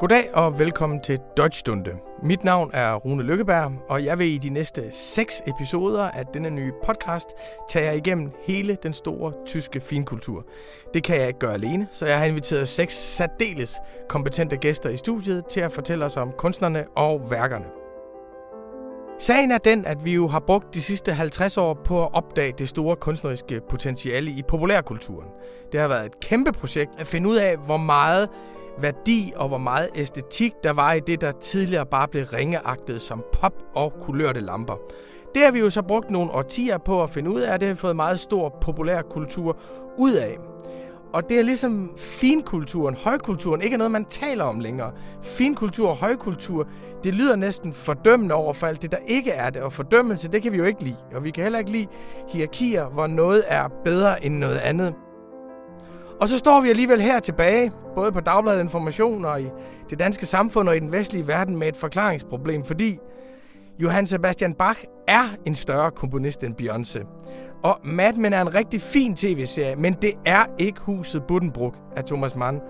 [0.00, 1.90] Goddag og velkommen til Deutschstunde.
[2.22, 6.50] Mit navn er Rune Lykkeberg, og jeg vil i de næste seks episoder af denne
[6.50, 7.28] nye podcast
[7.68, 10.46] tage jer igennem hele den store tyske finkultur.
[10.94, 13.78] Det kan jeg ikke gøre alene, så jeg har inviteret seks særdeles
[14.08, 17.77] kompetente gæster i studiet til at fortælle os om kunstnerne og værkerne.
[19.20, 22.54] Sagen er den, at vi jo har brugt de sidste 50 år på at opdage
[22.58, 25.28] det store kunstneriske potentiale i populærkulturen.
[25.72, 28.28] Det har været et kæmpe projekt at finde ud af, hvor meget
[28.80, 33.24] værdi og hvor meget æstetik der var i det, der tidligere bare blev ringeagtet som
[33.32, 34.76] pop og kulørte lamper.
[35.34, 37.68] Det har vi jo så brugt nogle årtier på at finde ud af, og det
[37.68, 39.58] har fået meget stor populærkultur
[39.98, 40.36] ud af.
[41.12, 44.92] Og det er ligesom finkulturen, højkulturen, ikke er noget, man taler om længere.
[45.22, 46.68] Finkultur og højkultur,
[47.04, 49.62] det lyder næsten fordømmende over for alt det, der ikke er det.
[49.62, 50.96] Og fordømmelse, det kan vi jo ikke lide.
[51.14, 51.86] Og vi kan heller ikke lide
[52.28, 54.94] hierarkier, hvor noget er bedre end noget andet.
[56.20, 59.46] Og så står vi alligevel her tilbage, både på Dagbladet Information og i
[59.90, 62.98] det danske samfund og i den vestlige verden med et forklaringsproblem, fordi
[63.78, 67.06] Johann Sebastian Bach er en større komponist end Beyoncé.
[67.62, 72.04] Og Mad Men er en rigtig fin tv-serie, men det er ikke huset Buddenbrook af
[72.04, 72.60] Thomas Mann.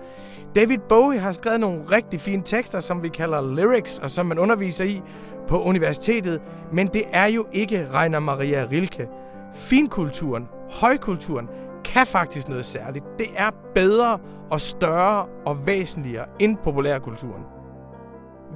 [0.55, 4.39] David Bowie har skrevet nogle rigtig fine tekster, som vi kalder lyrics, og som man
[4.39, 5.01] underviser i
[5.47, 6.41] på universitetet,
[6.73, 9.07] men det er jo ikke Rainer Maria Rilke.
[9.53, 11.49] Finkulturen, højkulturen,
[11.83, 13.05] kan faktisk noget særligt.
[13.19, 17.58] Det er bedre og større og væsentligere end populærkulturen.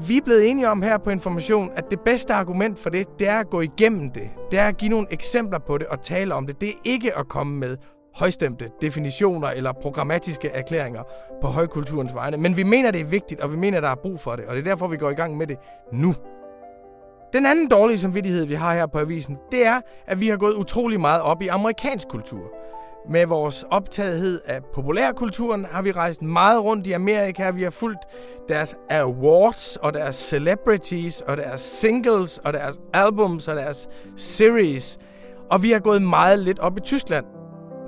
[0.02, 3.27] Vi er blevet enige om her på Information, at det bedste argument for det, det
[3.27, 4.30] er at gå igennem det.
[4.52, 6.61] Det er at give nogle eksempler på det og tale om det.
[6.61, 7.77] Det er ikke at komme med
[8.16, 11.03] højstemte definitioner eller programmatiske erklæringer
[11.41, 12.38] på højkulturens vegne.
[12.38, 14.45] Men vi mener, det er vigtigt, og vi mener, der er brug for det.
[14.45, 15.58] Og det er derfor, vi går i gang med det
[15.91, 16.16] nu.
[17.33, 20.53] Den anden dårlige samvittighed, vi har her på avisen, det er, at vi har gået
[20.53, 22.52] utrolig meget op i amerikansk kultur.
[23.09, 27.51] Med vores optagethed af populærkulturen har vi rejst meget rundt i Amerika.
[27.51, 27.99] Vi har fulgt
[28.49, 33.87] deres awards og deres celebrities og deres singles og deres albums og deres
[34.17, 34.97] series.
[35.52, 37.25] Og vi har gået meget lidt op i Tyskland.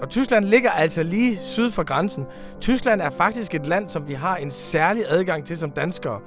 [0.02, 2.26] Og Tyskland ligger altså lige syd for grænsen.
[2.62, 6.20] Tyskland er faktisk et land, som vi har en særlig adgang til som danskere.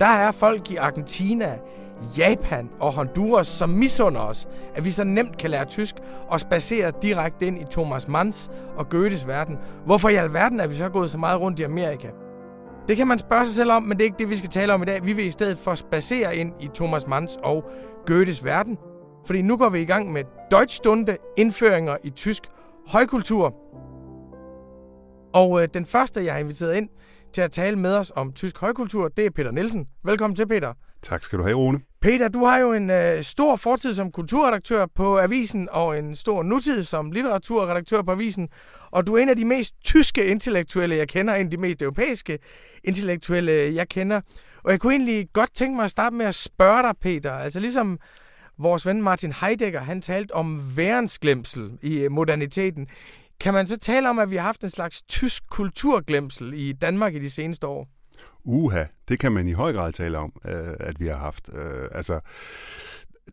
[0.00, 1.58] Der er folk i Argentina,
[2.18, 5.94] Japan og Honduras, som misunder os, at vi så nemt kan lære tysk
[6.28, 9.58] og spacere direkte ind i Thomas Manns og Goethes verden.
[9.84, 12.08] Hvorfor i alverden er vi så gået så meget rundt i Amerika?
[12.88, 14.74] Det kan man spørge sig selv om, men det er ikke det, vi skal tale
[14.74, 15.04] om i dag.
[15.04, 17.64] Vi vil i stedet for spacere ind i Thomas Manns og
[18.06, 18.78] Goethes verden.
[19.26, 22.42] Fordi nu går vi i gang med Deutschstunde, indføringer i tysk
[22.86, 23.54] højkultur.
[25.34, 26.88] Og øh, den første, jeg har inviteret ind
[27.32, 29.86] til at tale med os om tysk højkultur, det er Peter Nielsen.
[30.04, 30.72] Velkommen til, Peter.
[31.06, 31.80] Tak skal du have, Rune.
[32.00, 36.42] Peter, du har jo en øh, stor fortid som kulturredaktør på Avisen, og en stor
[36.42, 38.48] nutid som litteraturredaktør på Avisen.
[38.90, 41.82] Og du er en af de mest tyske intellektuelle, jeg kender, en af de mest
[41.82, 42.38] europæiske
[42.84, 44.20] intellektuelle, jeg kender.
[44.64, 47.32] Og jeg kunne egentlig godt tænke mig at starte med at spørge dig, Peter.
[47.32, 47.98] Altså ligesom
[48.58, 52.86] vores ven Martin Heidegger, han talte om værensglemsel i øh, moderniteten.
[53.40, 57.14] Kan man så tale om, at vi har haft en slags tysk kulturglemsel i Danmark
[57.14, 57.95] i de seneste år?
[58.46, 61.50] Uha, det kan man i høj grad tale om, øh, at vi har haft.
[61.54, 62.20] Øh, altså,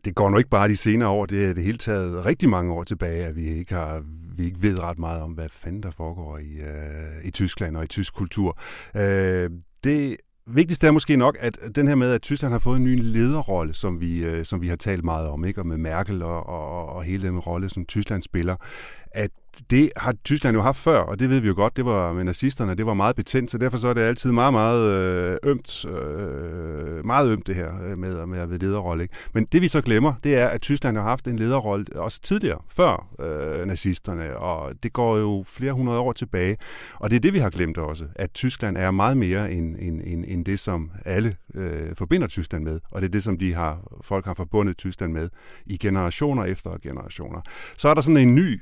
[0.04, 2.72] det går nu ikke bare de senere år, det er det hele taget rigtig mange
[2.72, 4.02] år tilbage, at vi ikke har
[4.36, 7.84] vi ikke ved ret meget om, hvad fanden der foregår i, øh, i Tyskland og
[7.84, 8.58] i tysk kultur.
[8.96, 9.50] Øh,
[9.84, 10.16] det
[10.46, 13.74] vigtigste er måske nok, at den her med, at Tyskland har fået en ny lederrolle,
[13.74, 15.60] som vi, øh, som vi har talt meget om, ikke?
[15.60, 18.56] og med Merkel og, og, og hele den rolle, som Tyskland spiller,
[19.10, 19.30] at
[19.70, 22.24] det har Tyskland jo haft før, og det ved vi jo godt, det var med
[22.24, 25.84] nazisterne, det var meget betændt, så derfor så er det altid meget, meget øh, ømt,
[25.84, 29.02] øh, meget ømt det her øh, med, med at være lederrolle.
[29.02, 29.14] Ikke?
[29.32, 32.58] Men det vi så glemmer, det er, at Tyskland har haft en lederrolle også tidligere,
[32.68, 36.56] før øh, nazisterne, og det går jo flere hundrede år tilbage,
[36.94, 40.00] og det er det, vi har glemt også, at Tyskland er meget mere end, end,
[40.04, 43.54] end, end det, som alle øh, forbinder Tyskland med, og det er det, som de
[43.54, 45.28] har, folk har forbundet Tyskland med
[45.66, 47.40] i generationer efter generationer.
[47.76, 48.60] Så er der sådan en ny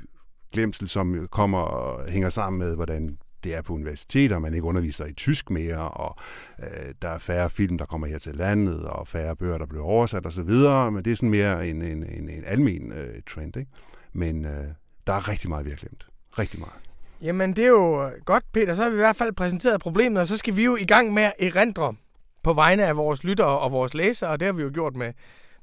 [0.52, 5.06] glemsel, som kommer og hænger sammen med, hvordan det er på universiteter, man ikke underviser
[5.06, 6.16] i tysk mere, og
[6.62, 9.84] øh, der er færre film, der kommer her til landet, og færre bøger, der bliver
[9.84, 10.50] oversat osv.,
[10.92, 13.56] men det er sådan mere en, en, en, en almen øh, trend.
[13.56, 13.70] Ikke?
[14.12, 14.64] Men øh,
[15.06, 16.06] der er rigtig meget, vi har glemt.
[16.38, 16.74] Rigtig meget.
[17.22, 18.74] Jamen, det er jo øh, godt, Peter.
[18.74, 21.12] Så har vi i hvert fald præsenteret problemet, og så skal vi jo i gang
[21.12, 21.94] med at erindre
[22.42, 25.12] på vegne af vores lyttere og vores læsere, og det har vi jo gjort med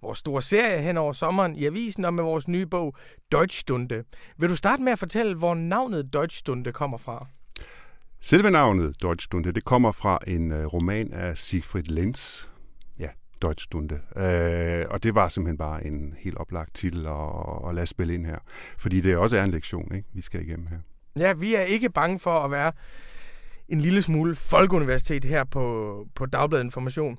[0.01, 2.95] vores store serie hen over sommeren i avisen og med vores nye bog
[3.31, 4.03] Deutschstunde.
[4.37, 7.27] Vil du starte med at fortælle, hvor navnet Deutschstunde kommer fra?
[8.21, 12.47] Selve navnet Deutschstunde, det kommer fra en uh, roman af Siegfried Lenz,
[12.99, 13.07] ja,
[13.41, 13.95] Deutschstunde.
[14.15, 18.25] Uh, og det var simpelthen bare en helt oplagt titel at, at lade spille ind
[18.25, 18.37] her.
[18.77, 20.07] Fordi det også er en lektion, ikke?
[20.13, 20.77] vi skal igennem her.
[21.19, 22.71] Ja, vi er ikke bange for at være
[23.67, 27.17] en lille smule folkeuniversitet her på, på Dagbladet Information.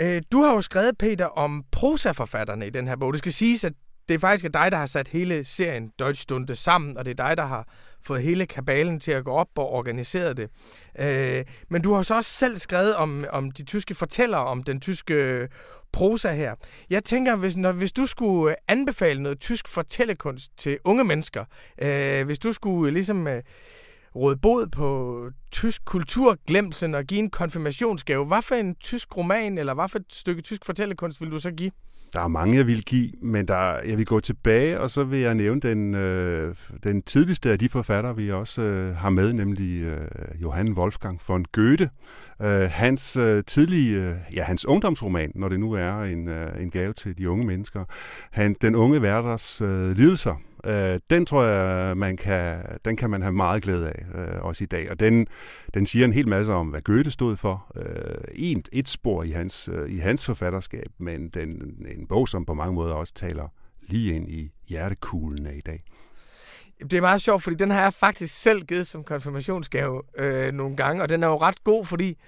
[0.00, 3.12] Øh, du har jo skrevet, Peter, om prosaforfatterne i den her bog.
[3.12, 3.72] Det skal siges, at
[4.08, 7.36] det er faktisk dig, der har sat hele serien Deutschstunde sammen, og det er dig,
[7.36, 7.68] der har
[8.02, 10.50] fået hele kabalen til at gå op og organisere det.
[10.98, 14.80] Øh, men du har så også selv skrevet om, om de tyske fortællere, om den
[14.80, 15.48] tyske øh,
[15.92, 16.54] prosa her.
[16.90, 21.44] Jeg tænker, hvis, når, hvis du skulle øh, anbefale noget tysk fortællekunst til unge mennesker,
[21.78, 23.42] øh, hvis du skulle øh, ligesom øh,
[24.16, 25.20] råde bod på
[25.50, 30.04] tysk kulturglemsen og give en konfirmationsgave, hvad for en tysk roman eller hvad for et
[30.10, 31.70] stykke tysk fortællekunst vil du så give?
[32.12, 35.20] Der er mange, jeg vil give, men der, jeg vil gå tilbage, og så vil
[35.20, 36.54] jeg nævne den, øh,
[36.84, 40.08] den tidligste af de forfattere, vi også øh, har med, nemlig øh,
[40.42, 41.90] Johann Wolfgang von Goethe.
[42.42, 46.70] Øh, hans øh, tidlige, øh, ja, hans ungdomsroman, når det nu er en, øh, en
[46.70, 47.84] gave til de unge mennesker.
[48.30, 53.22] Han, den unge værters øh, lidelser, Øh, den tror jeg, man kan, den kan man
[53.22, 54.90] have meget glæde af, øh, også i dag.
[54.90, 55.26] Og den,
[55.74, 57.72] den siger en hel masse om, hvad Goethe stod for.
[57.76, 61.48] Øh, en, et spor i hans, øh, i hans forfatterskab, men den,
[61.98, 63.48] en bog, som på mange måder også taler
[63.80, 65.82] lige ind i hjertekuglen af i dag.
[66.80, 70.76] Det er meget sjovt, fordi den har jeg faktisk selv givet som konfirmationsgave øh, nogle
[70.76, 72.18] gange, og den er jo ret god, fordi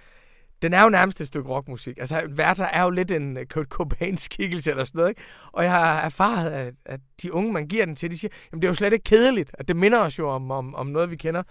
[0.62, 1.98] den er jo nærmest et stykke rockmusik.
[1.98, 5.22] Altså, Werther er jo lidt en øh, Kurt Cobain-skikkelse eller sådan noget, ikke?
[5.52, 8.62] Og jeg har erfaret, at, at de unge, man giver den til, de siger, jamen
[8.62, 11.10] det er jo slet ikke kedeligt, at det minder os jo om, om, om noget,
[11.10, 11.42] vi kender.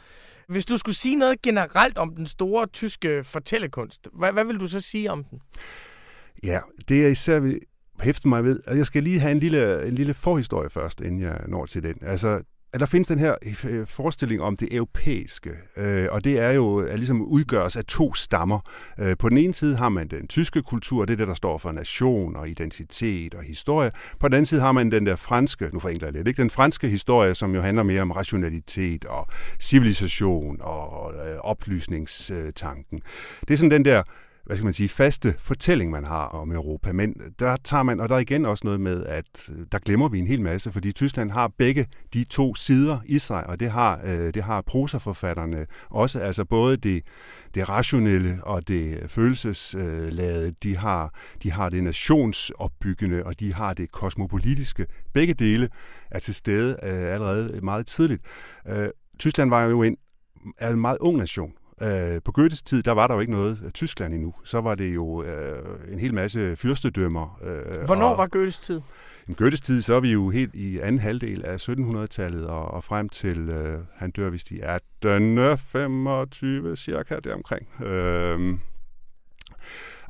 [0.48, 4.68] Hvis du skulle sige noget generelt om den store tyske fortællekunst, hvad, hvad vil du
[4.68, 5.42] så sige om den?
[6.44, 7.60] Ja, det er især ved
[8.00, 11.21] hæfte mig ved, og jeg skal lige have en lille, en lille forhistorie først, inden
[11.21, 11.95] jeg når til den.
[12.01, 12.42] Altså,
[12.73, 16.51] at der findes den her øh, øh, forestilling om det europæiske, øh, og det er
[16.51, 18.59] jo at ligesom udgøres af to stammer.
[18.99, 21.57] Øh, på den ene side har man den tyske kultur, det er det, der står
[21.57, 23.91] for nation og identitet og historie.
[24.19, 26.41] På den anden side har man den der franske, nu forenkler jeg lidt, ikke?
[26.41, 29.27] den franske historie, som jo handler mere om rationalitet og
[29.59, 33.01] civilisation og øh, oplysningstanken.
[33.47, 34.03] Det er sådan den der
[34.47, 36.91] hvad skal man sige, faste fortælling, man har om Europa.
[36.91, 40.09] Men der tager man, og der er igen også noget med, at øh, der glemmer
[40.09, 43.71] vi en hel masse, fordi Tyskland har begge de to sider i sig, og det
[43.71, 47.03] har, øh, det har prosaforfatterne også, altså både det,
[47.55, 53.91] det rationelle og det følelsesladede, de har, de har det nationsopbyggende, og de har det
[53.91, 54.85] kosmopolitiske.
[55.13, 55.69] Begge dele
[56.11, 58.21] er til stede øh, allerede meget tidligt.
[58.67, 58.89] Øh,
[59.19, 59.97] Tyskland var jo en,
[60.57, 61.51] er en meget ung nation,
[61.81, 64.33] Øh, på Goethes tid, der var der jo ikke noget af Tyskland endnu.
[64.44, 67.39] Så var det jo øh, en hel masse fyrstedømmer.
[67.44, 68.81] Øh, Hvornår og, var Goethes tid?
[69.27, 72.83] I Goethes tid, så er vi jo helt i anden halvdel af 1700-tallet og, og
[72.83, 77.68] frem til, øh, han dør vist i 1825 cirka deromkring.
[77.83, 78.57] Øh,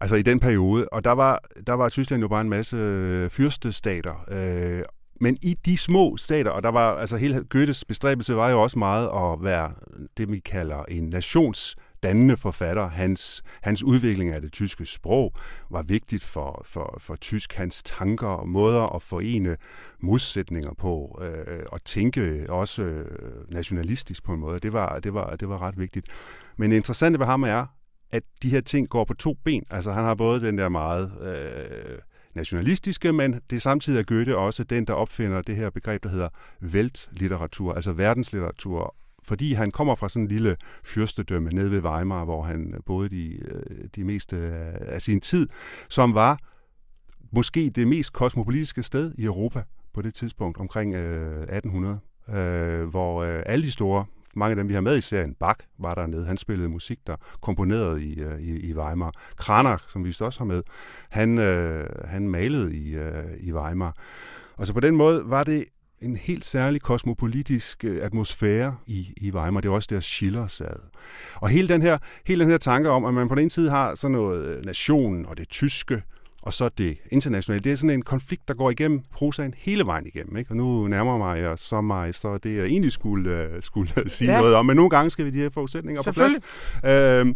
[0.01, 0.89] altså i den periode.
[0.89, 4.83] Og der var, der var Tyskland jo bare en masse øh, fyrstestater, øh,
[5.21, 8.79] men i de små stater, og der var altså hele Goethes bestræbelse var jo også
[8.79, 9.71] meget at være
[10.17, 12.89] det, vi kalder en nationsdannende forfatter.
[12.89, 15.33] Hans, hans udvikling af det tyske sprog
[15.71, 17.53] var vigtigt for, for, for tysk.
[17.53, 19.57] Hans tanker og måder at forene
[19.99, 25.35] modsætninger på, øh, og tænke også øh, nationalistisk på en måde, det var, det, var,
[25.35, 26.07] det var ret vigtigt.
[26.57, 27.65] Men det interessante ved ham er,
[28.11, 29.63] at de her ting går på to ben.
[29.69, 31.11] Altså han har både den der meget...
[31.21, 31.99] Øh,
[32.37, 36.09] nationalistiske, men det er samtidig er Goethe også den, der opfinder det her begreb, der
[36.09, 36.29] hedder
[36.63, 42.41] Weltlitteratur, altså verdenslitteratur, fordi han kommer fra sådan en lille fyrstedømme nede ved Weimar, hvor
[42.41, 45.47] han øh, boede de, øh, de meste øh, af sin tid,
[45.89, 46.39] som var
[47.31, 53.43] måske det mest kosmopolitiske sted i Europa på det tidspunkt, omkring 1800, øh, hvor øh,
[53.45, 54.05] alle de store
[54.37, 56.25] mange af dem, vi har med i serien, Bach var dernede.
[56.25, 59.13] Han spillede musik der, komponeret i, øh, i, i Weimar.
[59.35, 60.63] Kranach, som vi også har med,
[61.09, 63.95] han, øh, han malede i, øh, i Weimar.
[64.57, 65.65] Og så på den måde var det
[66.01, 69.61] en helt særlig kosmopolitisk øh, atmosfære i, i Weimar.
[69.61, 70.79] Det var også der Schiller sad.
[71.35, 73.69] Og hele den, her, hele den her tanke om, at man på den ene side
[73.69, 76.03] har sådan noget øh, nation og det tyske,
[76.41, 77.63] og så det internationale.
[77.63, 80.37] Det er sådan en konflikt, der går igennem prosaen hele vejen igennem.
[80.37, 80.51] Ikke?
[80.51, 84.31] Og nu nærmer mig jeg så mig, så det jeg egentlig skulle, uh, skulle sige
[84.31, 84.39] ja.
[84.39, 84.65] noget om.
[84.65, 86.33] Men nogle gange skal vi de her forudsætninger på plads.
[86.33, 87.33] Uh,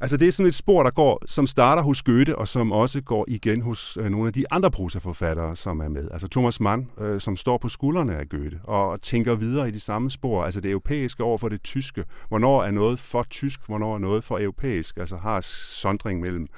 [0.00, 3.00] altså det er sådan et spor, der går, som starter hos Goethe, og som også
[3.00, 6.08] går igen hos uh, nogle af de andre prosaforfattere, som er med.
[6.12, 9.80] Altså Thomas Mann, uh, som står på skuldrene af Goethe, og tænker videre i de
[9.80, 10.44] samme spor.
[10.44, 12.04] Altså det europæiske over for det tyske.
[12.28, 14.96] Hvornår er noget for tysk, hvornår er noget for europæisk?
[14.96, 16.48] Altså har sondring mellem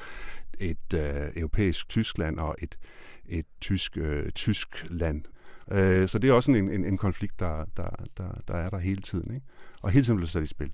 [0.61, 2.79] et øh, europæisk Tyskland og et,
[3.29, 5.23] et tysk, øh, tysk land.
[5.71, 8.79] Øh, så det er også en, en, en konflikt, der, der, der, der er der
[8.79, 9.35] hele tiden.
[9.35, 9.47] Ikke?
[9.83, 10.71] Og hele tiden bliver sat i spil.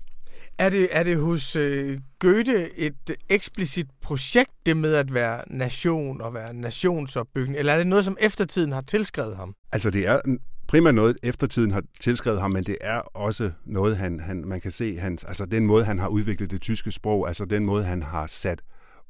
[0.57, 6.21] Er det, er det hos øh, Goethe et eksplicit projekt, det med at være nation
[6.21, 9.55] og være nationsopbygning, eller er det noget, som eftertiden har tilskrevet ham?
[9.71, 10.21] Altså det er
[10.67, 14.71] primært noget, eftertiden har tilskrevet ham, men det er også noget, han, han, man kan
[14.71, 18.03] se, hans, altså den måde, han har udviklet det tyske sprog, altså den måde, han
[18.03, 18.61] har sat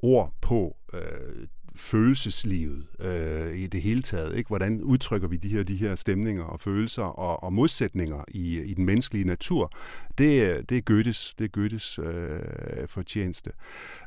[0.03, 4.35] ord på øh, følelseslivet øh, i det hele taget.
[4.35, 4.47] Ikke?
[4.47, 8.73] Hvordan udtrykker vi de her, de her stemninger og følelser og, og modsætninger i, i
[8.73, 9.71] den menneskelige natur?
[10.17, 13.51] Det, det er Goethes, det er Goethes øh, fortjeneste.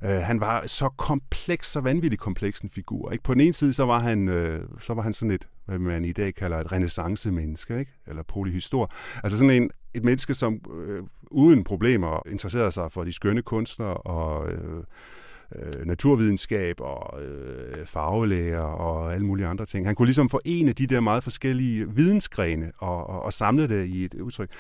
[0.05, 3.13] Øh, han var så kompleks, så vanvittigt kompleks en figur.
[3.13, 3.25] Ikke?
[3.25, 6.05] På den ene side, så var han, øh, så var han sådan et, hvad man
[6.05, 7.93] i dag kalder et renaissance-menneske, ikke?
[8.07, 8.93] eller polyhistor.
[9.23, 13.95] Altså sådan en, et menneske, som øh, uden problemer interesserede sig for de skønne kunstnere
[13.95, 14.85] og øh,
[15.55, 19.87] øh, naturvidenskab og øh, farvelæger og alle mulige andre ting.
[19.87, 24.05] Han kunne ligesom forene de der meget forskellige vidensgrene og, og, og samle det i
[24.05, 24.51] et udtryk.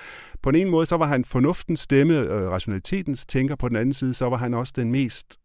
[0.43, 3.57] På den ene måde, så var han fornuftens stemme, øh, rationalitetens tænker.
[3.57, 5.39] På den anden side, så var han også den mest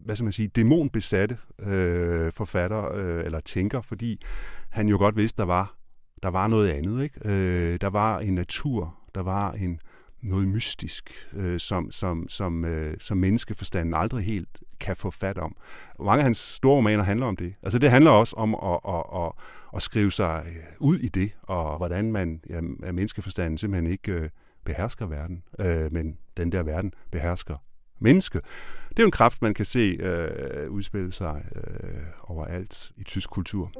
[0.00, 4.22] hvad skal man sige, dæmonbesatte øh, forfatter øh, eller tænker, fordi
[4.70, 5.76] han jo godt vidste, der var
[6.22, 7.02] der var noget andet.
[7.02, 7.20] Ikke?
[7.24, 9.80] Øh, der var en natur, der var en
[10.26, 15.56] noget mystisk, øh, som, som, som, øh, som menneskeforstanden aldrig helt kan få fat om.
[15.98, 17.54] Mange af hans store romaner handler om det.
[17.62, 19.32] Altså det handler også om at, at, at,
[19.76, 24.12] at skrive sig øh, ud i det, og hvordan man ja, af menneskeforstanden simpelthen ikke
[24.12, 24.28] øh,
[24.64, 27.56] behersker verden, øh, men den der verden behersker
[27.98, 28.40] menneske.
[28.88, 33.30] Det er jo en kraft, man kan se øh, udspille sig øh, overalt i tysk
[33.30, 33.72] kultur.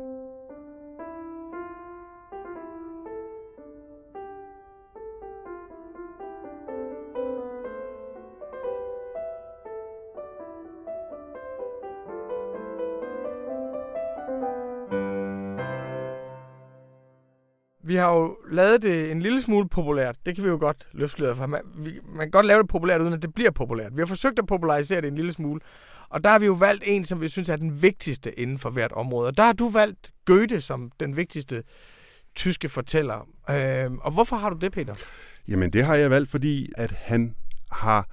[17.96, 20.16] Vi har jo lavet det en lille smule populært.
[20.26, 21.46] Det kan vi jo godt løfte for.
[21.46, 23.96] Man, vi, man kan godt lave det populært, uden at det bliver populært.
[23.96, 25.60] Vi har forsøgt at popularisere det en lille smule.
[26.08, 28.70] Og der har vi jo valgt en, som vi synes er den vigtigste inden for
[28.70, 29.26] hvert område.
[29.26, 31.62] Og der har du valgt Goethe som den vigtigste
[32.34, 33.28] tyske fortæller.
[33.50, 34.94] Øh, og hvorfor har du det, Peter?
[35.48, 37.34] Jamen, det har jeg valgt, fordi at han
[37.72, 38.08] har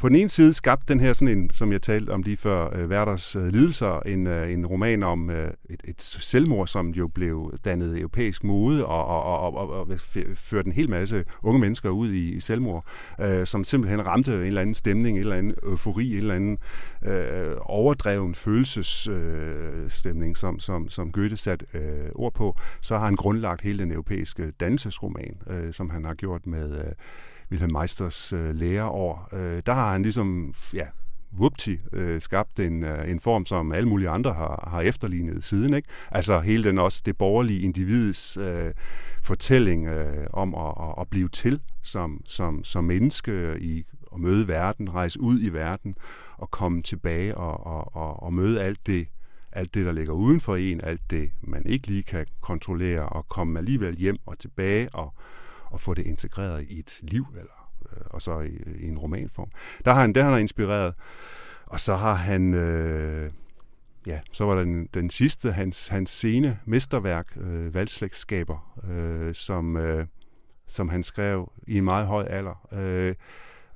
[0.00, 2.76] på den ene side skabt den her, sådan en, som jeg talte om lige før,
[2.76, 7.08] øh, Verders øh, lidelser, en, øh, en roman om øh, et, et selvmord, som jo
[7.08, 9.88] blev dannet europæisk mode og, og, og, og, og
[10.34, 12.86] førte en hel masse unge mennesker ud i, i selvmord,
[13.20, 16.58] øh, som simpelthen ramte en eller anden stemning, en eller anden eufori, en eller anden
[17.04, 22.56] øh, overdreven følelsesstemning, øh, som, som, som Goethe satte øh, ord på.
[22.80, 26.78] Så har han grundlagt hele den europæiske dansesroman, øh, som han har gjort med...
[26.78, 26.92] Øh,
[27.50, 30.86] Wilhelm Meisters øh, læreår, øh, der har han ligesom, ja,
[31.32, 35.74] vupti, øh, skabt en, øh, en form, som alle mulige andre har, har efterlignet siden.
[35.74, 35.88] Ikke?
[36.10, 38.72] Altså hele den også det borgerlige individs øh,
[39.22, 44.48] fortælling øh, om at, at, at blive til som, som, som menneske i at møde
[44.48, 45.94] verden, rejse ud i verden
[46.38, 49.06] og komme tilbage og, og, og, og møde alt det,
[49.52, 53.28] alt det, der ligger uden for en, alt det, man ikke lige kan kontrollere, og
[53.28, 55.14] komme alligevel hjem og tilbage og,
[55.70, 59.50] og få det integreret i et liv, eller, øh, og så i, i en romanform.
[59.84, 60.94] Der har han, der han har inspireret.
[61.66, 63.30] Og så har han, øh,
[64.06, 70.06] ja, så var den, den sidste, hans, hans sene mesterværk, øh, valgslægtskaber, øh, som, øh,
[70.66, 72.68] som han skrev i en meget høj alder.
[72.72, 73.14] Øh,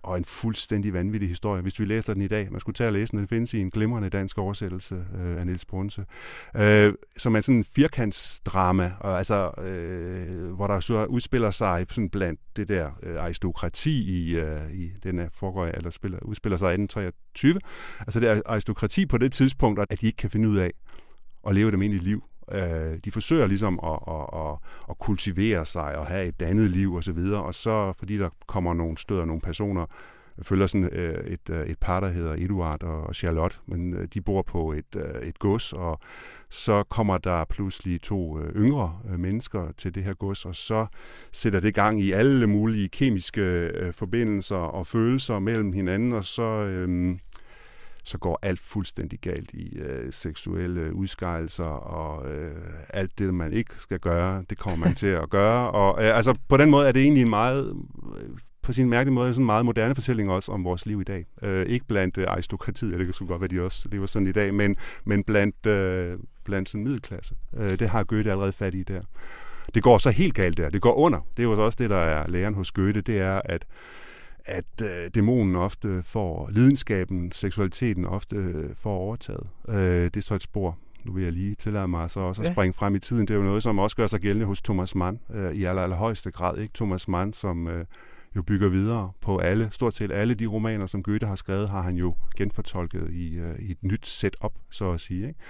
[0.04, 2.48] og en fuldstændig vanvittig historie, hvis vi læser den i dag.
[2.50, 3.18] Man skulle tage og læse den.
[3.18, 6.04] Den findes i en glimrende dansk oversættelse øh, af Niels Brunse.
[6.56, 12.10] Øh, som er sådan en firkantsdrama, og altså, øh, hvor der så udspiller sig sådan
[12.10, 16.66] blandt det der øh, aristokrati i, øh, i den her foregår, eller spiller, udspiller sig
[16.66, 17.60] i 1823.
[18.00, 20.70] Altså det er aristokrati på det tidspunkt, at de ikke kan finde ud af
[21.46, 24.56] at leve et almindeligt liv Øh, de forsøger ligesom at, at, at,
[24.90, 28.74] at kultivere sig og have et andet liv osv., og, og så fordi der kommer
[28.74, 29.86] nogle støder, nogle personer,
[30.42, 34.20] følger sådan øh, et, øh, et par, der hedder Eduard og Charlotte, men øh, de
[34.20, 35.98] bor på et, øh, et gods, og
[36.48, 40.86] så kommer der pludselig to øh, yngre øh, mennesker til det her gods, og så
[41.32, 46.42] sætter det gang i alle mulige kemiske øh, forbindelser og følelser mellem hinanden, og så...
[46.42, 47.18] Øh,
[48.04, 52.54] så går alt fuldstændig galt i øh, seksuelle udskejelser, og øh,
[52.88, 55.70] alt det, man ikke skal gøre, det kommer man til at gøre.
[55.70, 57.76] Og øh, altså, på den måde er det egentlig en meget,
[58.16, 58.28] øh,
[58.62, 61.26] på sin mærkelige måde, sådan en meget moderne fortælling også om vores liv i dag.
[61.42, 64.54] Øh, ikke blandt øh, aristokratiet, det kan godt være, de også lever sådan i dag,
[64.54, 67.34] men, men blandt, øh, blandt sådan middelklasse.
[67.56, 69.00] Øh, det har Goethe allerede fat i der.
[69.74, 70.70] Det går så helt galt der.
[70.70, 71.20] Det går under.
[71.36, 73.66] Det er jo også det, der er læren hos Goethe, det er, at
[74.44, 79.46] at øh, dæmonen ofte får, lidenskaben, seksualiteten ofte øh, får overtaget.
[79.68, 82.48] Øh, det er så et spor, nu vil jeg lige tillade mig så også at
[82.48, 82.52] ja.
[82.52, 83.28] springe frem i tiden.
[83.28, 85.82] Det er jo noget, som også gør sig gældende hos Thomas Mann øh, i aller,
[85.82, 86.58] allerhøjeste grad.
[86.58, 86.74] Ikke?
[86.74, 87.84] Thomas Mann, som øh,
[88.36, 91.82] jo bygger videre på alle, stort set alle de romaner, som Goethe har skrevet, har
[91.82, 95.40] han jo genfortolket i, øh, i et nyt setup, så at sige, ikke?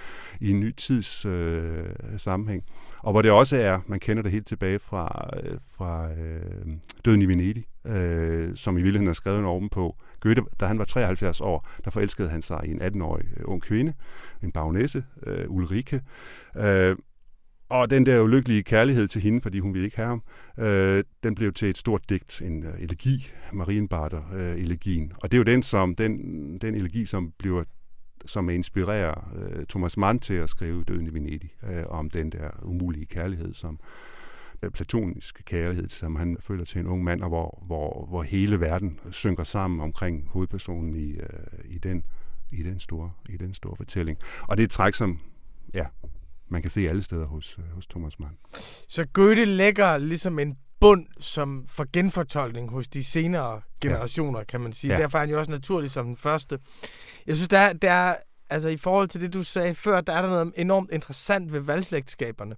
[0.41, 1.85] i en ny tids øh,
[2.17, 2.63] sammenhæng.
[3.05, 6.67] Og hvor det også er, man kender det helt tilbage fra, øh, fra øh,
[7.05, 9.95] Døden i Venedig, øh, som i virkeligheden er skrevet en oven på.
[10.19, 13.61] Goethe, da han var 73 år, der forelskede han sig i en 18-årig øh, ung
[13.61, 13.93] kvinde,
[14.43, 16.01] en bagnæse, øh, Ulrike,
[16.57, 16.95] øh,
[17.69, 20.23] og den der ulykkelige kærlighed til hende, fordi hun ville ikke have ham,
[20.59, 25.03] øh, den blev til et stort digt, en øh, elegi, Marienbarter-elegien.
[25.03, 26.17] Øh, og det er jo den, som, den,
[26.57, 27.63] den elegi, som bliver
[28.25, 32.49] som inspirerer øh, Thomas Mann til at skrive Døden i Venedig, øh, om den der
[32.63, 33.79] umulige kærlighed, som
[34.63, 38.59] øh, platonisk kærlighed, som han føler til en ung mand, og hvor, hvor, hvor hele
[38.59, 41.29] verden synker sammen omkring hovedpersonen i, øh,
[41.65, 42.05] i, den,
[42.51, 44.17] i, den store, i den store fortælling.
[44.41, 45.19] Og det er et træk, som
[45.73, 45.85] ja,
[46.47, 48.37] man kan se alle steder hos, øh, hos Thomas Mann.
[48.87, 54.45] Så Goethe lægger ligesom en bund som for genfortolkning hos de senere generationer, ja.
[54.45, 54.93] kan man sige.
[54.93, 54.99] Ja.
[54.99, 56.59] Derfor er han jo også naturlig som den første.
[57.27, 58.15] Jeg synes, der er, der er,
[58.49, 61.59] altså i forhold til det, du sagde før, der er der noget enormt interessant ved
[61.59, 62.55] valgslægtskaberne,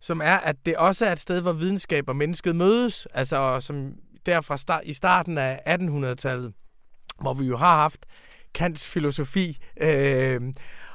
[0.00, 3.92] som er, at det også er et sted, hvor videnskab og mennesket mødes, altså som
[4.26, 6.52] derfra start, i starten af 1800-tallet,
[7.20, 8.06] hvor vi jo har haft
[8.54, 10.40] Kants filosofi, øh,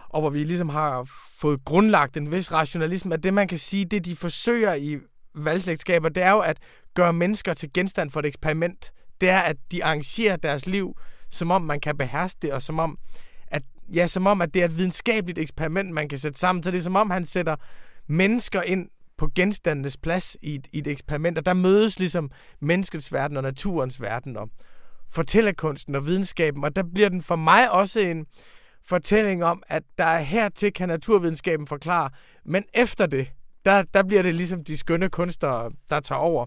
[0.09, 3.85] og hvor vi ligesom har fået grundlagt en vis rationalisme, at det man kan sige,
[3.85, 4.97] det de forsøger i
[5.45, 6.57] valgslægtskaber, det er jo at
[6.93, 8.91] gøre mennesker til genstand for et eksperiment.
[9.21, 10.97] Det er, at de arrangerer deres liv,
[11.29, 12.97] som om man kan beherske det, og som om,
[13.47, 16.63] at, ja, som om, at det er et videnskabeligt eksperiment, man kan sætte sammen.
[16.63, 17.55] Så det er som om, han sætter
[18.07, 23.13] mennesker ind på genstandenes plads i et, i et eksperiment, og der mødes ligesom menneskets
[23.13, 24.49] verden og naturens verden og
[25.09, 28.25] fortællekunsten og videnskaben, og der bliver den for mig også en,
[28.89, 32.09] fortælling om, at der er hertil kan naturvidenskaben forklare,
[32.45, 33.33] men efter det,
[33.65, 36.45] der, der bliver det ligesom de skønne kunstnere, der tager over.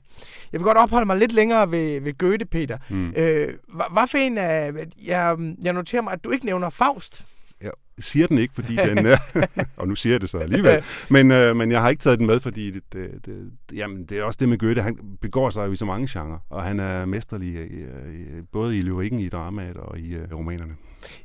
[0.52, 2.78] Jeg vil godt opholde mig lidt længere ved, ved Goethe, Peter.
[2.90, 3.14] Mm.
[3.16, 3.49] Øh,
[3.92, 4.73] hvad for en af...
[5.04, 7.26] Jeg, jeg noterer mig, at du ikke nævner Faust.
[7.97, 9.16] Jeg siger den ikke, fordi den er...
[9.76, 10.85] og nu siger jeg det så alligevel.
[11.09, 14.19] Men, øh, men jeg har ikke taget den med, fordi det, det, det, jamen, det
[14.19, 14.83] er også det med Goethe.
[14.83, 18.78] Han begår sig jo i så mange genrer, og han er mesterlig i, i, både
[18.78, 20.72] i lyrikken, i dramaet og i uh, romanerne.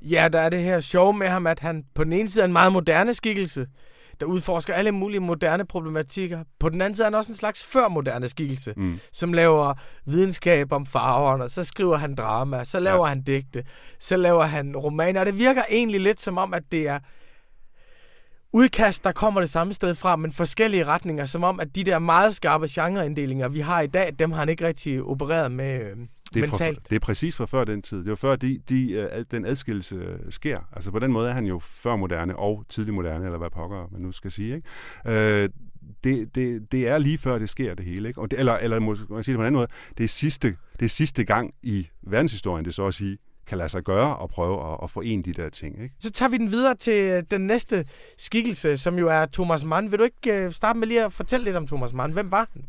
[0.02, 2.46] Ja, der er det her sjov med ham, at han på den ene side er
[2.46, 3.68] en meget moderne skikkelse,
[4.20, 6.44] der udforsker alle mulige moderne problematikker.
[6.60, 9.00] På den anden side er han også en slags førmoderne skikkelse, mm.
[9.14, 9.74] som laver
[10.06, 13.10] videnskab om farverne, så skriver han drama, så laver ja.
[13.10, 13.64] han digte,
[14.00, 17.00] så laver han romaner, og det virker egentlig lidt som om, at det er
[18.54, 22.00] udkast, der kommer det samme sted fra, men forskellige retninger, som om, at de der
[22.00, 25.98] meget skarpe genreinddelinger, vi har i dag, dem har han ikke rigtig opereret med øh,
[26.34, 26.78] det er, mentalt.
[26.78, 27.98] For, det er præcis fra før den tid.
[27.98, 30.58] Det var før, de, de, øh, den adskillelse øh, sker.
[30.74, 33.88] Altså på den måde er han jo før moderne og tidlig moderne, eller hvad pokker
[33.92, 34.56] man nu skal sige.
[34.56, 35.44] Ikke?
[35.44, 35.50] Øh,
[36.04, 38.08] det, det, det er lige før det sker det hele.
[38.08, 38.22] Ikke?
[38.22, 40.56] Og det, eller, eller må man sige det på en anden måde, det er sidste,
[40.80, 44.30] det er sidste gang i verdenshistorien, det så at sige, kan lade sig gøre og
[44.30, 45.84] prøve at, at forene de der ting.
[45.84, 45.96] Ikke?
[46.00, 47.86] Så tager vi den videre til den næste
[48.18, 49.92] skikkelse, som jo er Thomas Mann.
[49.92, 52.14] Vil du ikke øh, starte med lige at fortælle lidt om Thomas Mann?
[52.14, 52.66] Hvem var han?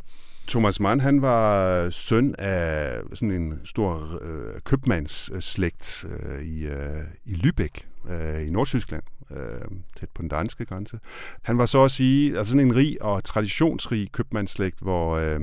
[0.48, 7.32] Thomas Mann, han var søn af sådan en stor øh, købmandsslægt øh, i, øh, i
[7.34, 9.60] Lübeck øh, i Nordtyskland, øh,
[9.96, 10.98] tæt på den danske grænse.
[11.42, 15.40] Han var så at sige altså sådan en rig og traditionsrig købmandsslægt, hvor øh,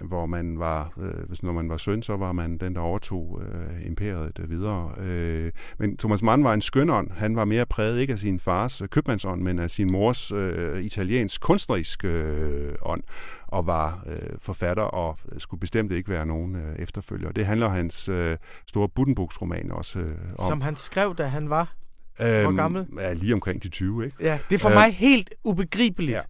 [0.00, 3.86] hvor man var, øh, når man var søn, så var man den, der overtog øh,
[3.86, 4.94] imperiet øh, videre.
[4.98, 7.10] Øh, men Thomas Mann var en skønånd.
[7.10, 10.82] Han var mere præget ikke af sin fars øh, købmandsånd, men af sin mors øh,
[10.82, 13.02] italiensk kunstneriske øh, ånd,
[13.46, 17.32] og var øh, forfatter og skulle bestemt ikke være nogen øh, efterfølger.
[17.32, 20.48] Det handler hans øh, store Buddenbrooks roman også øh, om.
[20.48, 21.74] Som han skrev, da han var
[22.20, 22.86] Øhm, Hvor gammel?
[22.98, 24.16] Ja, lige omkring de 20, ikke?
[24.20, 26.20] Ja, det er for øh, mig helt ubegribeligt, ja.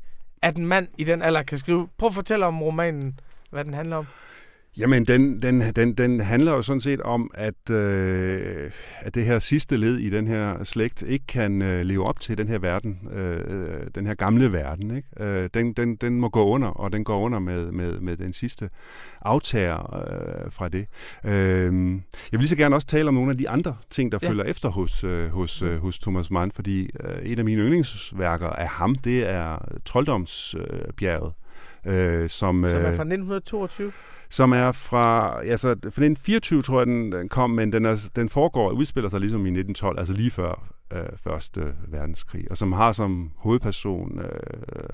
[0.42, 1.88] at en mand i den alder kan skrive...
[1.99, 3.20] Prøv at fortælle om romanen
[3.51, 4.07] hvad den handler om?
[4.78, 9.38] Jamen, den, den, den, den handler jo sådan set om, at, øh, at det her
[9.38, 13.08] sidste led i den her slægt ikke kan øh, leve op til den her verden,
[13.12, 14.96] øh, den her gamle verden.
[14.96, 15.24] Ikke?
[15.24, 18.32] Øh, den, den, den må gå under, og den går under med, med, med den
[18.32, 18.70] sidste
[19.22, 20.86] aftager øh, fra det.
[21.24, 24.18] Øh, jeg vil lige så gerne også tale om nogle af de andre ting, der
[24.22, 24.28] ja.
[24.28, 28.48] følger efter hos, øh, hos, øh, hos Thomas Mann, fordi øh, et af mine yndlingsværker
[28.48, 31.32] af ham, det er Trolddomsbjerget.
[31.36, 31.42] Øh,
[31.86, 33.92] Øh, som, som er fra 1922?
[34.28, 38.08] Som er fra, altså, for den 24 tror jeg, den, den kom, men den, er,
[38.16, 42.56] den foregår og udspiller sig ligesom i 1912, altså lige før øh, Første Verdenskrig, og
[42.56, 44.28] som har som hovedperson øh,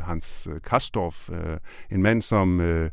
[0.00, 1.58] Hans øh, Kastorf, øh,
[1.90, 2.90] en mand, som, øh,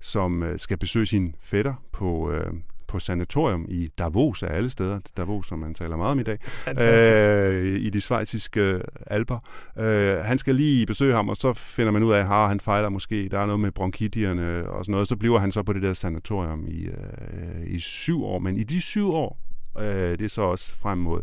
[0.00, 2.52] som øh, skal besøge sin fætter på, øh,
[2.88, 5.00] på sanatorium i Davos af alle steder.
[5.16, 6.38] Davos, som man taler meget om i dag.
[6.68, 9.38] Øh, I de svejsiske alber.
[9.78, 12.88] Øh, han skal lige besøge ham, og så finder man ud af, at han fejler
[12.88, 13.28] måske.
[13.28, 15.08] Der er noget med bronkitierne og sådan noget.
[15.08, 18.38] Så bliver han så på det der sanatorium i, øh, i syv år.
[18.38, 19.38] Men i de syv år,
[19.78, 21.20] øh, det er så også frem mod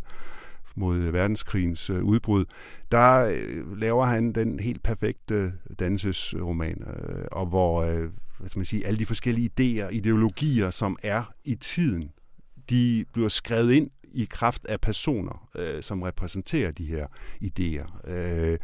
[0.75, 2.45] mod verdenskrigens øh, udbrud,
[2.91, 8.65] der øh, laver han den helt perfekte dansesroman, øh, og hvor øh, hvad skal man
[8.65, 12.11] sige, alle de forskellige idéer, ideologier, som er i tiden,
[12.69, 17.07] de bliver skrevet ind i kraft af personer, øh, som repræsenterer de her
[17.43, 18.11] idéer.
[18.11, 18.57] Øh,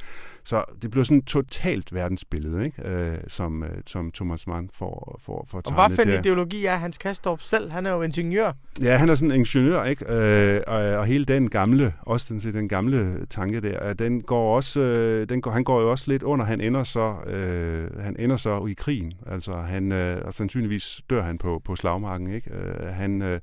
[0.43, 2.89] så det bliver sådan et totalt verdensbillede, ikke?
[2.89, 6.75] Øh, som, øh, som Thomas Mann får, får, får Og hvad for en ideologi er
[6.75, 7.71] Hans Kastorp selv?
[7.71, 8.51] Han er jo ingeniør.
[8.81, 10.05] Ja, han er sådan en ingeniør, ikke?
[10.13, 14.79] Øh, og, og hele den gamle, også den, den gamle tanke der, den går også,
[14.79, 16.45] øh, den går, han går jo også lidt under.
[16.45, 19.13] Han ender så, øh, han ender så i krigen.
[19.27, 22.51] Altså, han, øh, og sandsynligvis dør han på, på slagmarken, ikke?
[22.51, 23.21] Øh, han...
[23.21, 23.39] Øh,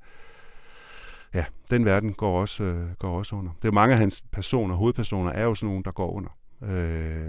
[1.35, 3.53] ja, den verden går også, øh, går også under.
[3.63, 6.31] Det er mange af hans personer, hovedpersoner, er jo sådan nogle, der går under.
[6.63, 7.29] Øh,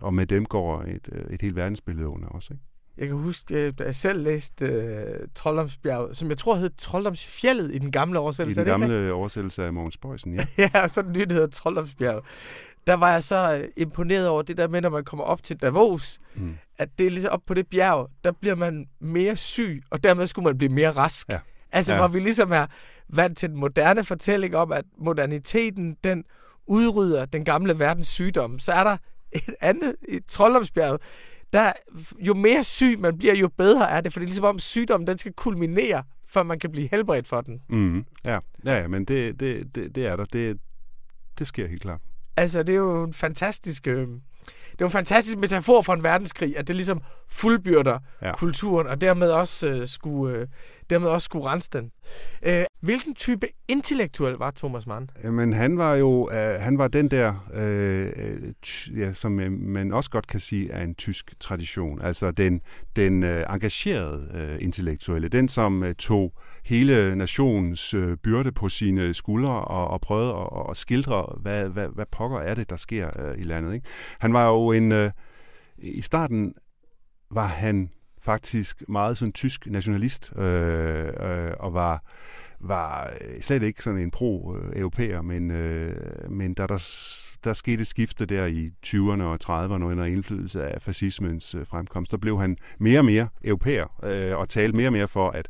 [0.00, 2.54] og med dem går et, øh, et helt verdensbillede under også.
[2.54, 2.64] Ikke?
[2.98, 7.78] Jeg kan huske, at jeg selv læste uh, Trolddomsbjerg, som jeg tror hed Trolddomsfjellet i
[7.78, 8.60] den gamle oversættelse.
[8.60, 10.46] I den gamle det, oversættelse af Mogens Bøjsen, ja.
[10.74, 12.22] ja, og så den nye, der hedder Trolddomsbjerg.
[12.86, 16.18] Der var jeg så imponeret over det der med, når man kommer op til Davos,
[16.34, 16.56] mm.
[16.78, 20.26] at det er ligesom op på det bjerg, der bliver man mere syg, og dermed
[20.26, 21.28] skulle man blive mere rask.
[21.28, 21.38] Ja.
[21.72, 21.98] Altså, ja.
[21.98, 22.66] hvor vi ligesom er
[23.08, 26.24] vant til den moderne fortælling om, at moderniteten, den
[26.66, 28.96] udrydder den gamle verdens sygdom, så er der
[29.32, 31.00] et andet i Trolddomsbjerget,
[31.52, 31.72] der,
[32.18, 35.06] jo mere syg man bliver, jo bedre er det, for det er ligesom om sygdommen,
[35.06, 37.60] den skal kulminere, før man kan blive helbredt for den.
[37.68, 38.38] Mm, ja.
[38.64, 40.24] ja, ja, men det, det, det, det er der.
[40.24, 40.58] Det,
[41.38, 42.00] det sker helt klart.
[42.36, 43.86] Altså, det er jo en fantastisk...
[43.86, 44.08] Øh,
[44.72, 48.32] det er en fantastisk metafor for en verdenskrig, at det ligesom fuldbyrder ja.
[48.32, 50.46] kulturen, og dermed også, øh, skulle, øh,
[50.90, 51.90] dermed også skulle rense den.
[52.42, 55.10] Øh, hvilken type intellektuel var Thomas Mann?
[55.24, 59.92] Jamen, han var jo øh, han var den der, øh, t- ja, som øh, man
[59.92, 62.00] også godt kan sige er en tysk tradition.
[62.02, 62.60] Altså den,
[62.96, 66.32] den øh, engagerede øh, intellektuelle, den som øh, tog
[66.64, 71.88] hele nationens øh, byrde på sine skuldre og, og prøvede at, og skildre, hvad, hvad,
[71.94, 73.74] hvad pokker er det, der sker øh, i landet.
[73.74, 73.86] Ikke?
[74.18, 74.92] Han var jo en...
[74.92, 75.10] Øh,
[75.78, 76.54] I starten
[77.30, 77.90] var han
[78.22, 82.04] faktisk meget sådan tysk nationalist øh, øh, og var
[82.60, 86.78] var øh, slet ikke sådan en pro-europæer, øh, men, øh, men da der
[87.44, 92.10] der skete et skifte der i 20'erne og 30'erne under indflydelse af fascismens øh, fremkomst.
[92.10, 95.48] Der blev han mere og mere europæer øh, og talte mere og mere for, at,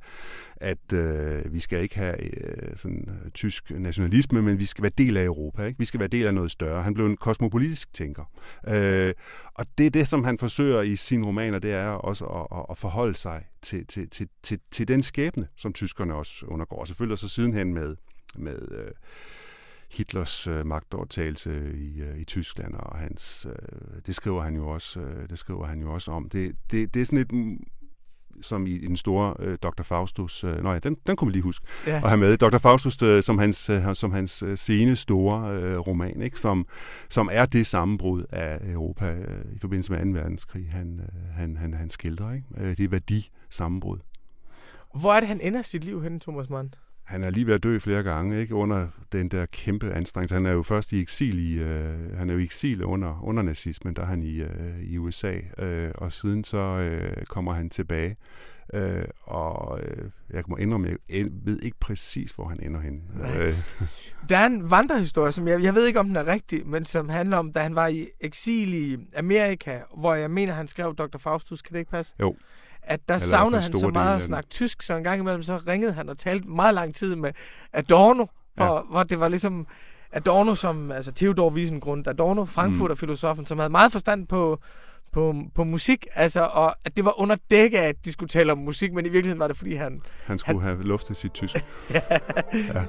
[0.57, 4.93] at øh, vi skal ikke have øh, sådan øh, tysk nationalisme, men vi skal være
[4.99, 5.65] del af Europa.
[5.65, 5.79] Ikke?
[5.79, 6.83] Vi skal være del af noget større.
[6.83, 8.25] Han blev en kosmopolitisk tænker.
[8.69, 9.15] Øh,
[9.55, 12.79] og det er det, som han forsøger i sine romaner, det er også at, at
[12.79, 16.85] forholde sig til, til, til, til, til den skæbne, som tyskerne også undergår.
[16.85, 17.97] Selvfølgelig så sidenhen med,
[18.39, 18.91] med øh,
[19.91, 25.01] Hitlers øh, magtovertagelse i, øh, i Tyskland, og hans, øh, det skriver han jo også,
[25.01, 26.29] øh, det skriver han jo også om.
[26.29, 27.67] Det, det, det er sådan et mm,
[28.41, 29.83] som i, den store øh, Dr.
[29.83, 31.97] Faustus, øh, nej, den, den kunne vi lige huske, ja.
[31.97, 32.37] at have med.
[32.37, 32.59] Dr.
[32.59, 36.41] Faustus øh, som hans, øh, som hans øh, sene store øh, roman, ikke?
[36.41, 36.67] Som,
[37.09, 40.21] som er det sammenbrud af Europa øh, i forbindelse med 2.
[40.21, 42.33] verdenskrig, han, øh, han, han, han skildrer.
[42.33, 42.47] Ikke?
[42.57, 43.99] Øh, det er værdi sammenbrud.
[44.95, 46.75] Hvor er det, han ender sit liv hen, Thomas Mann?
[47.09, 50.35] Han er lige ved at dø flere gange, ikke under den der kæmpe anstrengelse.
[50.35, 53.43] Han er jo først i eksil i, øh, han er jo i eksil under, under
[53.43, 57.71] nazismen, der er han i, øh, i USA, øh, og siden så øh, kommer han
[57.71, 58.17] tilbage.
[58.75, 63.03] Øh, og øh, jeg må indrømme, jeg ved ikke præcis, hvor han ender hen.
[63.37, 63.53] Øh.
[64.29, 67.09] Der er en vandrehistorie, som jeg, jeg ved ikke, om den er rigtig, men som
[67.09, 71.19] handler om, da han var i eksil i Amerika, hvor jeg mener, han skrev Dr.
[71.19, 71.63] Faustus.
[71.63, 72.15] Kan det ikke passe?
[72.21, 72.37] Jo
[72.89, 75.57] at der Eller savnede han så meget at snakke tysk, så en gang imellem så
[75.69, 77.33] ringede han og talte meget lang tid med
[77.73, 78.27] Adorno,
[78.59, 78.67] ja.
[78.67, 79.67] hvor, hvor det var ligesom
[80.13, 83.47] Adorno som, altså Theodor Wiesengrund, Adorno, Frankfurter-filosofen, mm.
[83.47, 84.61] som havde meget forstand på,
[85.13, 88.59] på, på musik, altså, og at det var under dække at de skulle tale om
[88.59, 90.03] musik, men i virkeligheden var det, fordi han...
[90.25, 91.57] Han skulle han, have luftet sit tysk.
[91.95, 92.01] ja.
[92.75, 92.85] ja.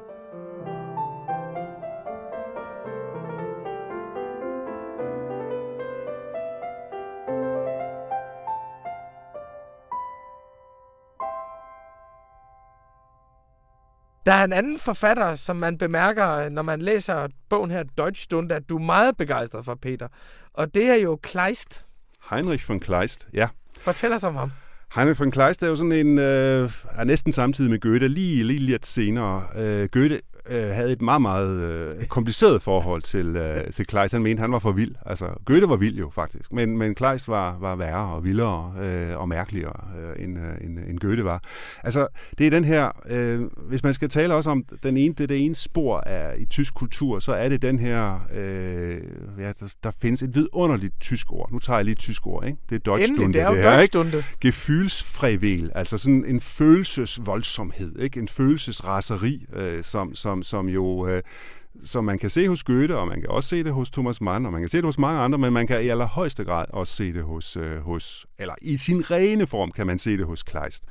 [14.29, 18.69] Der er en anden forfatter, som man bemærker, når man læser bogen her, Deutschstunde, at
[18.69, 20.07] du er meget begejstret for, Peter.
[20.53, 21.85] Og det er jo Kleist.
[22.29, 23.47] Heinrich von Kleist, ja.
[23.81, 24.51] Fortæl os om ham.
[24.95, 28.59] Heinrich von Kleist er jo sådan en, øh, er næsten samtidig med Goethe, lige, lige
[28.59, 29.43] lidt senere.
[29.55, 34.13] Øh, Goethe øh, havde et meget, meget øh, kompliceret forhold til, øh, til Kleist.
[34.13, 34.95] Han mente, han var for vild.
[35.05, 36.53] Altså, Goethe var vild jo, faktisk.
[36.53, 40.79] Men, men Kleist var, var værre og vildere øh, og mærkeligere, øh, end, øh, end,
[40.79, 41.43] end Goethe var.
[41.83, 42.91] Altså, det er den her...
[43.09, 46.45] Øh, hvis man skal tale også om den ene, det, det ene spor af, i
[46.45, 48.19] tysk kultur, så er det den her...
[48.33, 48.97] Øh,
[49.39, 51.51] ja, der, der findes et vidunderligt tysk ord.
[51.51, 52.57] Nu tager jeg lige et tysk ord, ikke?
[52.69, 53.23] Det er Deutschstunde.
[53.23, 53.93] Endelig, det er jo det her, ikke?
[53.93, 54.25] Deutschstunde.
[54.41, 58.19] Gefühlsfrevel, altså sådan en følelsesvoldsomhed, ikke?
[58.19, 61.07] En følelsesraseri, øh, som, som, som jo...
[61.07, 61.21] Øh,
[61.83, 64.45] som man kan se hos Goethe, og man kan også se det hos Thomas Mann,
[64.45, 66.95] og man kan se det hos mange andre, men man kan i allerhøjeste grad også
[66.95, 70.43] se det hos, øh, hos eller i sin rene form kan man se det hos
[70.43, 70.83] Kleist,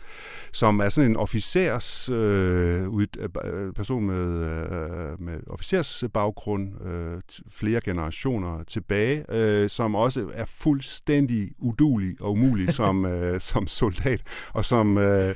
[0.53, 3.07] som er sådan en officers øh, ud,
[3.45, 11.51] øh, person med, øh, med officersbaggrund øh, flere generationer tilbage, øh, som også er fuldstændig
[11.59, 15.35] udulig og umulig som, øh, som soldat, og som øh,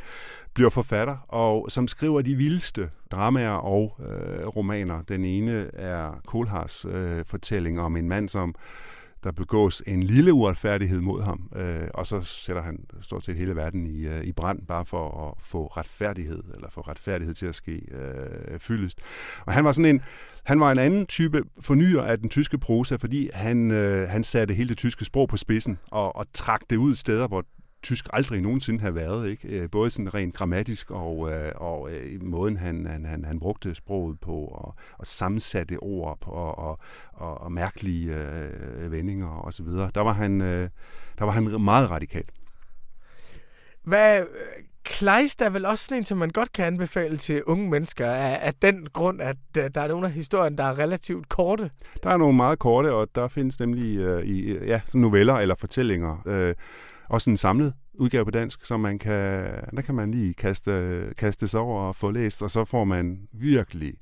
[0.55, 5.03] bliver forfatter, og som skriver de vildeste dramaer og øh, romaner.
[5.03, 8.55] Den ene er Kohlhaas øh, fortælling om en mand, som
[9.25, 13.57] der begås en lille uretfærdighed mod ham, øh, og så sætter han stort set hele
[13.57, 17.55] verden i, øh, i brand, bare for at få retfærdighed, eller få retfærdighed til at
[17.55, 18.99] ske øh, fyldest.
[19.47, 20.03] Og han var sådan en,
[20.45, 24.55] han var en anden type fornyer af den tyske prosa, fordi han, øh, han satte
[24.55, 27.45] hele det tyske sprog på spidsen, og, og trak det ud steder, hvor
[27.83, 29.29] tysk aldrig nogensinde have været.
[29.29, 29.49] Ikke?
[29.49, 33.41] Øh, både sådan rent grammatisk og, øh, og øh, i måden, han, han, han, han
[33.41, 36.79] brugte sproget på, og, og sammensatte ord på, og, og,
[37.13, 39.67] og, og mærkelige øh, vendinger osv.
[39.67, 40.69] Der var han, øh,
[41.19, 42.25] der var han meget radikal.
[43.85, 44.25] Hvad,
[44.85, 48.39] Kleist er vel også sådan en, som man godt kan anbefale til unge mennesker, af,
[48.43, 51.71] af den grund, at uh, der er nogle af historien, der er relativt korte.
[52.03, 56.23] Der er nogle meget korte, og der findes nemlig uh, i, ja, noveller eller fortællinger,
[56.27, 56.55] uh,
[57.09, 59.45] også en samlet udgave på dansk, så man kan,
[59.77, 63.29] der kan man lige kaste, kaste sig over og få læst, og så får man
[63.33, 63.95] virkelig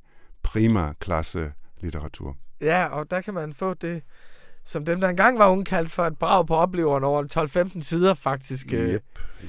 [0.43, 2.37] prima klasse litteratur.
[2.61, 4.03] Ja, og der kan man få det,
[4.65, 8.15] som dem, der engang var unge, kaldt for et brag på opleveren over 12-15 sider,
[8.15, 8.67] faktisk.
[8.73, 9.03] Yep,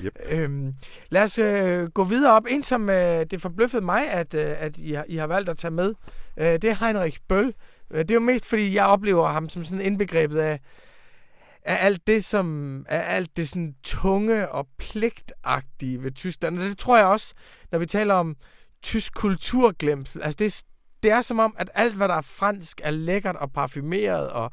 [0.04, 0.16] yep.
[0.30, 0.74] Øhm,
[1.10, 2.46] lad os øh, gå videre op.
[2.50, 5.58] En, som øh, det forbløffede mig, at, øh, at I, har, I har valgt at
[5.58, 5.94] tage med,
[6.38, 7.54] øh, det er Heinrich Bøll.
[7.92, 10.60] Øh, det er jo mest, fordi jeg oplever ham som sådan indbegrebet af,
[11.62, 16.60] er alt det, som er alt det sådan tunge og pligtagtige ved Tyskland.
[16.60, 17.34] Og det tror jeg også,
[17.71, 18.36] når vi taler om
[18.84, 20.21] tysk kulturglemsel.
[20.21, 20.63] Altså det,
[21.04, 24.52] det er som om, at alt, hvad der er fransk, er lækkert og parfumeret og,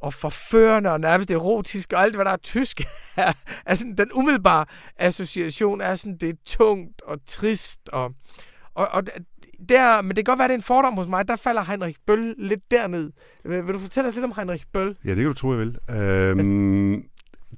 [0.00, 2.80] og forførende og nærmest erotisk, og alt, hvad der er tysk,
[3.16, 3.32] er,
[3.66, 8.14] er sådan, den umiddelbare association er sådan, det er tungt og trist, og,
[8.74, 9.02] og, og
[9.68, 11.28] der, men det kan godt være, det er en fordom hos mig.
[11.28, 13.12] Der falder Heinrich Bøll lidt derned.
[13.44, 14.96] Vil, vil du fortælle os lidt om Heinrich Bøll?
[15.04, 15.78] Ja, det kan du tro, jeg vil.
[15.90, 17.02] Øhm,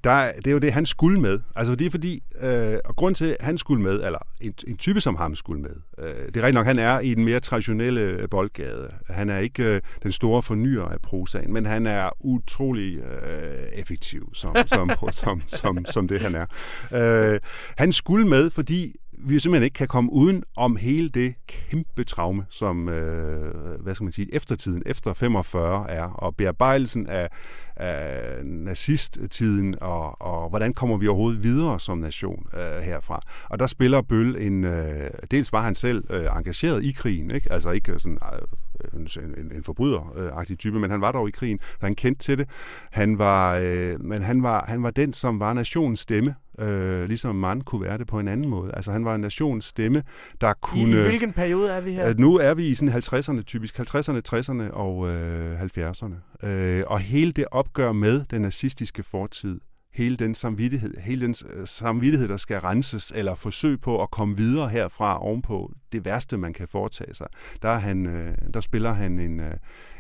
[0.05, 1.41] der, det er jo det, han skulle med.
[1.57, 4.77] Altså det er fordi, øh, og grund til, at han skulle med, eller en, en
[4.77, 7.41] type som ham skulle med, øh, det er rigtigt nok, han er i den mere
[7.41, 8.91] traditionelle boldgade.
[9.11, 14.35] Han er ikke øh, den store fornyer af prosaen, men han er utrolig øh, effektiv,
[14.35, 16.47] som, som, som, som, som det han er.
[17.33, 17.41] Øh,
[17.79, 18.95] han skulle med, fordi
[19.27, 24.05] vi simpelthen ikke kan komme uden om hele det kæmpe traume, som øh, hvad skal
[24.05, 27.29] man sige, eftertiden, efter 45 er, og bearbejdelsen af,
[27.77, 33.23] af nazisttiden, og, og hvordan kommer vi overhovedet videre som nation øh, herfra.
[33.51, 37.53] Og der spiller Bøl en, øh, dels var han selv øh, engageret i krigen, ikke?
[37.53, 38.39] altså ikke sådan øh,
[39.17, 42.39] en, en, en forbryderagtig type, men han var dog i krigen, så han kendte til
[42.39, 42.49] det.
[42.91, 47.37] Han var, øh, men han var, han var den, som var nationens stemme, øh, ligesom
[47.37, 48.75] man kunne være det på en anden måde.
[48.75, 50.03] Altså han var en nations stemme,
[50.41, 51.01] der kunne...
[51.01, 52.09] I hvilken periode er vi her?
[52.09, 56.47] Øh, nu er vi i sådan 50'erne typisk, 50'erne, 60'erne og øh, 70'erne.
[56.47, 59.61] Øh, og hele det opgør med den nazistiske fortid,
[59.95, 64.37] hele den samvittighed, hele den øh, samvittighed, der skal renses, eller forsøg på at komme
[64.37, 67.27] videre herfra ovenpå det værste, man kan foretage sig,
[67.63, 69.55] der, er han, øh, der spiller han en, øh,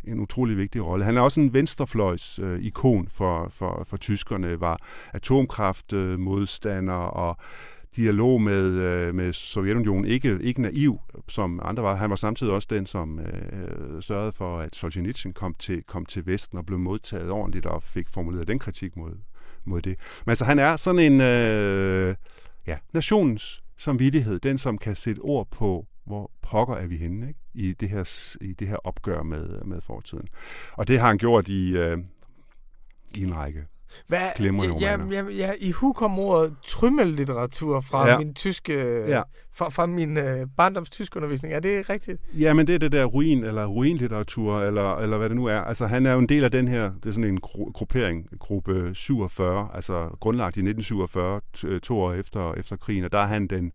[0.04, 1.04] en utrolig vigtig rolle.
[1.04, 4.78] Han er også en venstrefløjs øh, ikon for, for, for tyskerne, var
[5.12, 7.36] atomkraftmodstander øh, og
[7.96, 11.94] dialog med, øh, med Sovjetunionen, ikke, ikke naiv, som andre var.
[11.94, 16.06] Han var samtidig også den, som øh, øh, sørgede for, at Solzhenitsyn kom til, kom
[16.06, 19.12] til Vesten og blev modtaget ordentligt og fik formuleret den kritik mod,
[19.64, 19.98] mod det.
[20.24, 22.14] Men altså, han er sådan en øh,
[22.66, 27.40] ja, nationens samvittighed, den som kan sætte ord på, hvor pokker er vi henne ikke?
[27.54, 30.28] I, det her, i det her opgør med, med fortiden.
[30.72, 31.98] Og det har han gjort i, øh,
[33.14, 33.66] i en række
[34.06, 34.20] hvad,
[34.80, 38.18] ja, ja, ja, I hukom ordet trymmellitteratur fra ja.
[38.18, 39.22] min tyske, ja.
[39.52, 40.24] fra, fra min uh,
[40.56, 41.54] barndoms tyskundervisning.
[41.54, 42.20] Er det rigtigt?
[42.40, 45.60] Ja, men det er det der ruin, eller ruinlitteratur, eller, eller hvad det nu er.
[45.60, 48.28] Altså, han er jo en del af den her, det er sådan en gru- gruppering,
[48.38, 53.46] gruppe 47, altså grundlagt i 1947, to år efter, efter krigen, og der er han
[53.46, 53.72] den,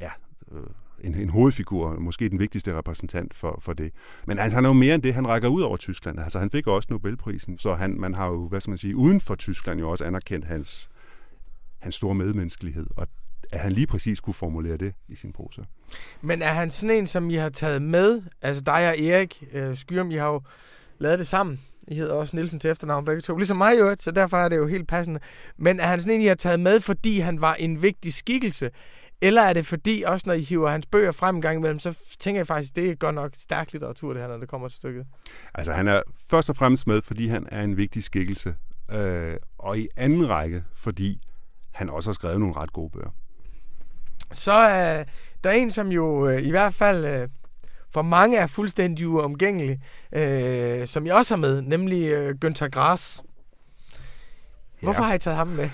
[0.00, 0.10] ja,
[0.52, 0.60] øh,
[1.06, 3.92] en, en hovedfigur, måske den vigtigste repræsentant for, for det.
[4.26, 6.20] Men altså, han er jo mere end det, han rækker ud over Tyskland.
[6.20, 9.20] Altså, han fik også Nobelprisen, så han, man har jo, hvad skal man sige, uden
[9.20, 10.88] for Tyskland jo også anerkendt hans,
[11.78, 13.08] hans store medmenneskelighed, og
[13.52, 15.62] at han lige præcis kunne formulere det i sin prosa.
[16.22, 18.22] Men er han sådan en, som I har taget med?
[18.42, 20.42] Altså dig og Erik øh, Skyrum, I har jo
[20.98, 21.60] lavet det sammen.
[21.88, 24.56] I hedder også Nielsen til efternavn begge to, ligesom mig jo, så derfor er det
[24.56, 25.20] jo helt passende.
[25.56, 28.70] Men er han sådan en, I har taget med, fordi han var en vigtig skikkelse?
[29.20, 31.98] Eller er det fordi, også når I hiver hans bøger frem en gang imellem, så
[32.18, 34.76] tænker jeg faktisk, det er godt nok stærk litteratur, det her, når det kommer til
[34.76, 35.06] stykket?
[35.54, 38.54] Altså han er først og fremmest med, fordi han er en vigtig skikkelse.
[38.90, 41.20] Øh, og i anden række, fordi
[41.72, 43.10] han også har skrevet nogle ret gode bøger.
[44.32, 45.04] Så er
[45.44, 47.28] der en, som jo øh, i hvert fald øh,
[47.90, 49.80] for mange er fuldstændig uomgængelig,
[50.12, 53.22] øh, som jeg også har med, nemlig øh, Günther Grass.
[54.82, 55.06] Hvorfor ja.
[55.06, 55.70] har I taget ham med?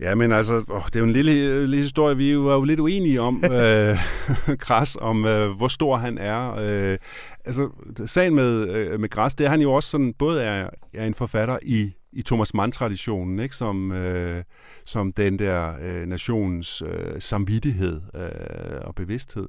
[0.00, 2.16] Ja, men altså, åh, det er jo en lille, lille historie.
[2.16, 3.98] Vi var jo lidt uenige om, øh,
[4.64, 6.54] Græs, om øh, hvor stor han er.
[6.58, 6.98] Øh,
[7.44, 7.70] altså,
[8.06, 11.14] sagen med, øh, med Græs, det er han jo også sådan, både er, er en
[11.14, 13.56] forfatter i, i Thomas Mann-traditionen, ikke?
[13.56, 14.42] Som, øh,
[14.86, 19.46] som den der øh, nationens øh, samvittighed øh, og bevidsthed.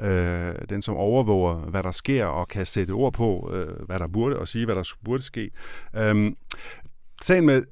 [0.00, 4.06] Øh, den, som overvåger, hvad der sker, og kan sætte ord på, øh, hvad der
[4.06, 5.50] burde, og sige, hvad der burde ske.
[5.96, 6.32] Øh,
[7.22, 7.62] sagen med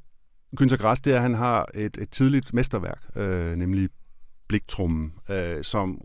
[0.60, 3.88] Günther Grass, det er, at han har et, et tidligt mesterværk, øh, nemlig
[4.48, 6.00] Bliktrummen, øh, som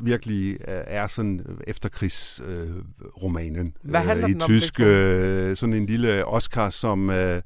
[0.00, 4.80] virkelig øh, er sådan efterkrigsromanen øh, Hvad øh, i den tysk.
[4.80, 7.42] Øh, sådan en lille Oscar, som øh,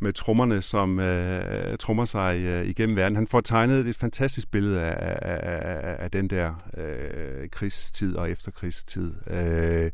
[0.00, 3.16] med trommerne, som øh, trommer sig øh, igennem verden.
[3.16, 8.30] Han får tegnet et fantastisk billede af, af, af, af den der øh, krigstid og
[8.30, 9.14] efterkrigstid.
[9.30, 9.90] Øh,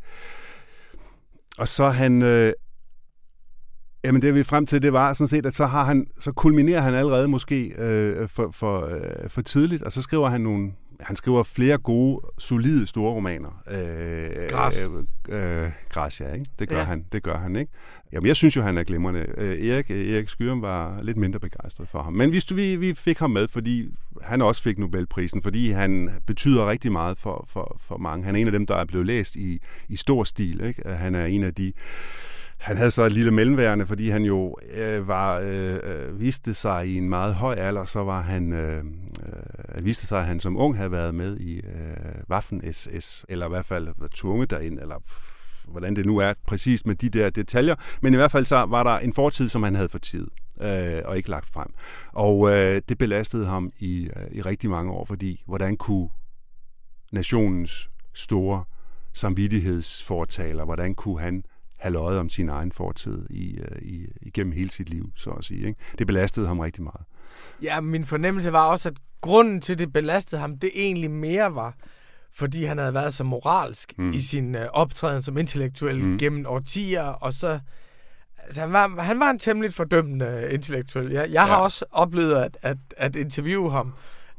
[1.58, 2.22] og så han...
[2.22, 2.52] Øh,
[4.04, 6.80] Jamen det vi frem til, det var sådan set, at så, har han, så kulminerer
[6.80, 11.16] han allerede måske øh, for, for, øh, for tidligt, og så skriver han nogle, han
[11.16, 13.62] skriver flere gode, solide store romaner.
[13.70, 14.88] Øh, Græs.
[15.28, 16.46] Øh, øh, Græs, ja, ikke?
[16.58, 16.84] Det gør ja.
[16.84, 17.72] han, det gør han, ikke?
[18.12, 19.26] Jamen, jeg synes jo, han er glimrende.
[19.36, 22.12] Øh, Erik, Erik Skyrum var lidt mindre begejstret for ham.
[22.12, 23.88] Men vi, vi, vi fik ham med, fordi
[24.22, 28.24] han også fik Nobelprisen, fordi han betyder rigtig meget for, for, for mange.
[28.24, 29.58] Han er en af dem, der er blevet læst i,
[29.88, 30.88] i stor stil, ikke?
[30.88, 31.72] Han er en af de
[32.60, 36.88] han havde så et lille mellemværende, fordi han jo øh, var øh, øh, viste sig
[36.88, 38.84] i en meget høj alder, så var han øh,
[39.74, 43.46] øh, viste sig, at han som ung havde været med i øh, Waffen SS, eller
[43.46, 45.02] i hvert fald var tvunget derind, eller
[45.68, 47.74] hvordan det nu er præcist med de der detaljer.
[48.02, 50.26] Men i hvert fald så var der en fortid, som han havde tid
[50.62, 51.68] øh, og ikke lagt frem.
[52.12, 56.08] Og øh, det belastede ham i, øh, i rigtig mange år, fordi hvordan kunne
[57.12, 58.64] nationens store
[59.12, 61.44] samvittighedsfortaler, hvordan kunne han
[61.80, 65.44] have løjet om sin egen fortid i, øh, i, igennem hele sit liv, så at
[65.44, 65.66] sige.
[65.66, 65.80] Ikke?
[65.98, 67.02] Det belastede ham rigtig meget.
[67.62, 71.74] Ja, min fornemmelse var også, at grunden til, det belastede ham, det egentlig mere var,
[72.32, 74.12] fordi han havde været så moralsk mm.
[74.12, 76.18] i sin øh, optræden som intellektuel mm.
[76.18, 77.60] gennem årtier, og så...
[78.42, 81.10] Altså, han var, han var en temmelig fordømmende intellektuel.
[81.10, 81.46] Jeg, jeg ja.
[81.46, 83.92] har også oplevet at, at, at interviewe ham,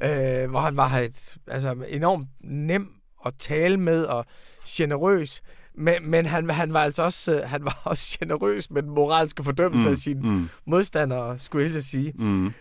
[0.03, 2.91] øh, hvor han var et, altså, enormt nem
[3.25, 4.25] at tale med og
[4.67, 5.41] generøs.
[5.75, 9.43] Men, men han, han var altså også, øh, han var også generøs med den moralske
[9.43, 10.49] fordømmelse mm, af sine mm.
[10.65, 12.13] modstandere, skulle jeg sige.
[12.15, 12.53] Mm.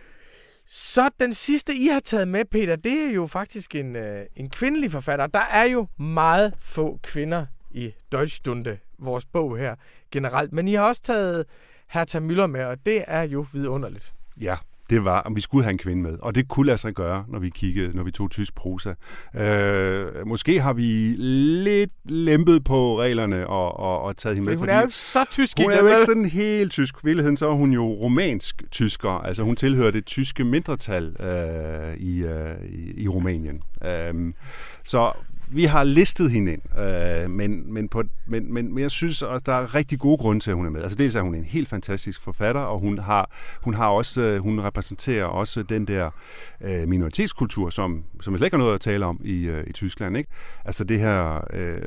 [0.69, 4.51] Så den sidste, I har taget med, Peter, det er jo faktisk en, øh, en
[4.51, 5.27] kvindelig forfatter.
[5.27, 9.75] Der er jo meget få kvinder i Deutschstunde, vores bog her
[10.11, 10.53] generelt.
[10.53, 11.45] Men I har også taget
[11.89, 14.15] Hertha Müller med, og det er jo vidunderligt.
[14.41, 14.57] Ja,
[14.91, 16.17] det var, om vi skulle have en kvinde med.
[16.23, 18.95] Og det kunne lade sig gøre, når vi kiggede, når vi tog tysk prosa.
[19.37, 24.59] Øh, måske har vi lidt lempet på reglerne og, og, og taget hende med.
[24.59, 25.61] Hun er jo så tysk.
[25.61, 26.95] Hun er jo ikke sådan helt tysk.
[27.07, 29.11] I så er hun jo romansk tysker.
[29.11, 33.63] Altså hun tilhører det tyske mindretal øh, i, øh, i, i Rumænien.
[33.85, 34.33] Øh,
[34.85, 35.13] så
[35.53, 39.47] vi har listet hende ind, øh, men, men, på, men, men, men jeg synes, at
[39.47, 40.83] der er rigtig gode grunde til, at hun er med.
[40.83, 43.31] Altså dels er hun en helt fantastisk forfatter, og hun har,
[43.63, 46.11] hun har også, øh, hun repræsenterer også den der
[46.61, 49.73] øh, minoritetskultur, som, som jeg slet ikke har noget at tale om i, øh, i
[49.73, 50.17] Tyskland.
[50.17, 50.31] Ikke?
[50.65, 51.81] Altså det her øh,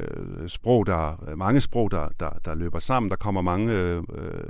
[0.47, 3.09] sprog, der mange sprog, der, der, der løber sammen.
[3.09, 4.03] Der kommer mange øh,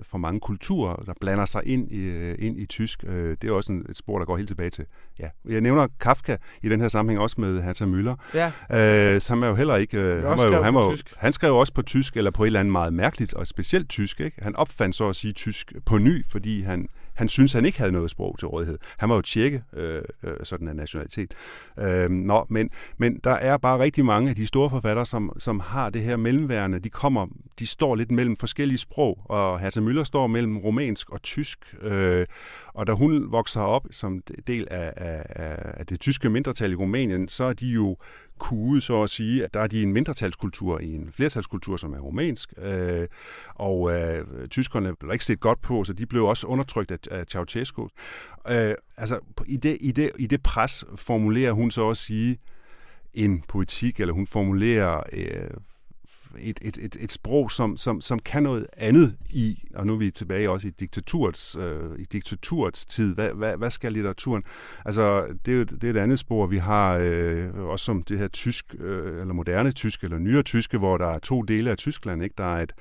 [0.04, 3.04] for mange kulturer, der blander sig ind i, øh, ind i tysk.
[3.08, 4.86] Øh, det er også en, et sprog, der går helt tilbage til.
[5.20, 5.30] Ja.
[5.50, 8.16] Jeg nævner Kafka i den her sammenhæng også med Hertha Müller.
[8.34, 8.52] Ja.
[8.72, 9.98] Øh, så han er jo heller ikke...
[9.98, 12.48] Øh, han, var jo, han, var jo, han skrev også på tysk, eller på et
[12.48, 14.20] eller andet meget mærkeligt, og specielt tysk.
[14.20, 14.38] Ikke?
[14.42, 17.92] Han opfandt så at sige tysk på ny, fordi han han synes, han ikke havde
[17.92, 18.78] noget sprog til rådighed.
[18.98, 21.34] Han var jo tjekke, øh, øh, sådan en nationalitet.
[21.80, 25.60] Øh, nå, men, men der er bare rigtig mange af de store forfattere, som, som
[25.60, 26.80] har det her mellemværende.
[26.80, 27.28] De kommer,
[27.60, 31.76] de står lidt mellem forskellige sprog, og Hertha Müller står mellem romansk og tysk.
[31.82, 32.26] Øh,
[32.74, 35.24] Og da hun vokser op som del af, af,
[35.80, 37.98] af det tyske mindretal i Rumænien, så er de jo
[38.40, 42.00] kuget, så at sige, at der er de en mindretalskultur i en flertalskultur, som er
[42.00, 43.08] rumænsk, øh,
[43.56, 47.26] og øh, tyskerne blev ikke set godt på, så de blev også undertrykt af, af
[47.26, 47.88] Ceausescu.
[48.50, 52.38] Øh, altså, i det, i, det, i det pres formulerer hun så at sige
[53.14, 55.50] en politik, eller hun formulerer øh,
[56.40, 59.98] et, et, et, et sprog, som, som, som kan noget andet i, og nu er
[59.98, 63.16] vi tilbage også i diktaturets, øh, i diktaturets tid.
[63.16, 64.44] Hvad, hvad, hvad skal litteraturen?
[64.86, 66.46] Altså, det er jo det er et andet spor.
[66.46, 70.78] Vi har øh, også som det her tysk, øh, eller moderne tysk, eller nyere tyske,
[70.78, 72.24] hvor der er to dele af Tyskland.
[72.24, 72.36] Ikke?
[72.38, 72.74] Der er et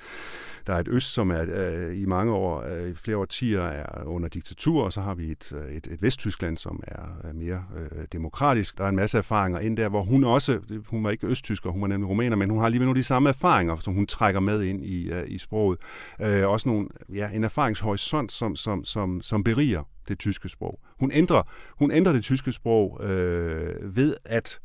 [0.67, 4.05] der er et øst, som er øh, i mange år, øh, i flere årtier, er
[4.05, 8.05] under diktatur, og så har vi et, øh, et, et Vesttyskland, som er mere øh,
[8.13, 8.79] demokratisk.
[8.79, 11.83] Der er en masse erfaringer ind der, hvor hun også, hun var ikke østtysker, hun
[11.83, 13.42] var nemlig rumæner, men hun har alligevel nogle de samme erfaringer,
[13.81, 15.79] som hun trækker med ind i, øh, i sproget.
[16.21, 20.81] Øh, også nogle, ja, en erfaringshorisont, som, som, som, som beriger det tyske sprog.
[21.01, 21.43] Hun ændrer,
[21.79, 24.61] hun ændrer det tyske sprog øh, ved at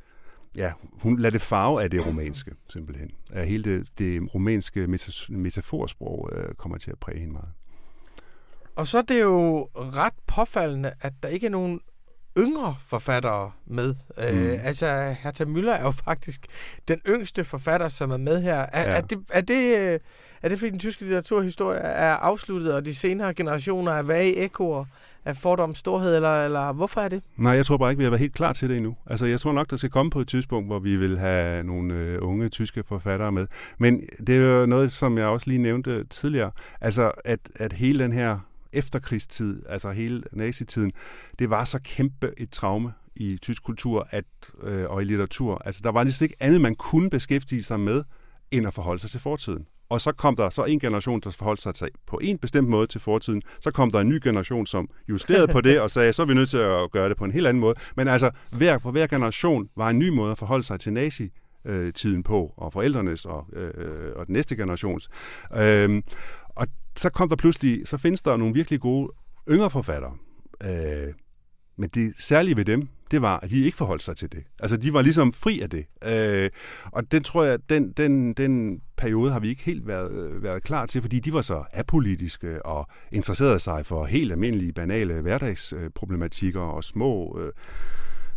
[0.55, 0.71] ja,
[1.01, 3.11] hun lader det farve af det romanske, simpelthen.
[3.31, 4.87] At hele det, det romanske
[5.29, 7.49] metaforsprog øh, kommer til at præge hende meget.
[8.75, 11.81] Og så er det jo ret påfaldende, at der ikke er nogen
[12.37, 13.95] yngre forfattere med.
[14.17, 14.43] Øh, mm.
[14.43, 16.45] Øh, altså, Hertha Müller er jo faktisk
[16.87, 18.65] den yngste forfatter, som er med her.
[18.73, 18.97] Er, ja.
[18.97, 19.99] er, det, er, det, øh,
[20.41, 24.85] er det fordi den tyske litteraturhistorie er afsluttet, og de senere generationer er vage ekoer
[25.25, 27.21] af fordom storhed, eller, eller hvorfor er det?
[27.37, 28.95] Nej, jeg tror bare ikke, vi har været helt klar til det endnu.
[29.05, 31.93] Altså, jeg tror nok, der skal komme på et tidspunkt, hvor vi vil have nogle
[31.93, 33.47] øh, unge tyske forfattere med.
[33.77, 36.51] Men det er jo noget, som jeg også lige nævnte tidligere.
[36.81, 38.39] Altså, at, at hele den her
[38.73, 40.91] efterkrigstid, altså hele nazitiden,
[41.39, 44.25] det var så kæmpe et traume i tysk kultur at,
[44.63, 45.61] øh, og i litteratur.
[45.65, 48.03] Altså, der var lige ikke andet, man kunne beskæftige sig med,
[48.51, 49.67] end at forholde sig til fortiden.
[49.89, 52.87] Og så kom der så en generation, der forholdt sig til på en bestemt måde
[52.87, 53.41] til fortiden.
[53.61, 56.33] Så kom der en ny generation, som justerede på det og sagde, så er vi
[56.33, 57.75] nødt til at gøre det på en helt anden måde.
[57.95, 61.31] Men altså, hver, for hver generation var en ny måde at forholde sig til nazi
[61.65, 65.09] øh, tiden på, og forældrenes og, øh, øh og den næste generations.
[65.55, 66.03] Øhm,
[66.97, 69.11] så kom der pludselig, så findes der nogle virkelig gode
[69.49, 70.17] yngre forfattere.
[70.63, 71.13] Øh,
[71.77, 74.43] men det særlige ved dem, det var, at de ikke forholdt sig til det.
[74.59, 75.85] Altså, de var ligesom fri af det.
[76.03, 76.49] Øh,
[76.91, 80.63] og den tror jeg, den, den, den periode har vi ikke helt været, øh, været
[80.63, 86.61] klar til, fordi de var så apolitiske og interesserede sig for helt almindelige, banale hverdagsproblematikker
[86.61, 87.39] og små...
[87.39, 87.51] Øh,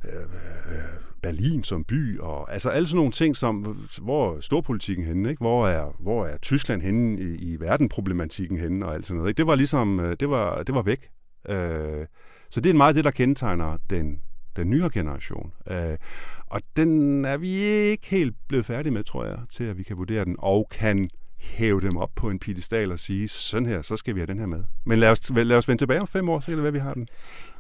[0.05, 5.07] øh, øh Berlin som by, og altså alle sådan nogle ting, som, hvor er storpolitikken
[5.07, 5.41] henne, ikke?
[5.41, 9.31] Hvor, er, hvor er Tyskland henne i, i verdenproblematikken henne, og alt sådan noget.
[9.31, 9.39] Ikke?
[9.39, 11.11] Det var ligesom, øh, det var, det var væk.
[11.49, 12.07] Øh,
[12.51, 14.21] så det er meget det, der kendetegner den,
[14.57, 15.53] den nyere generation.
[15.71, 15.97] Øh,
[16.47, 19.97] og den er vi ikke helt blevet færdige med, tror jeg, til at vi kan
[19.97, 21.11] vurdere den, og kan
[21.41, 24.39] hæve dem op på en pedestal og sige, sådan her, så skal vi have den
[24.39, 24.65] her med.
[24.87, 26.79] Men lad os, lad os vende tilbage om fem år, så kan det være, vi
[26.79, 27.09] har den.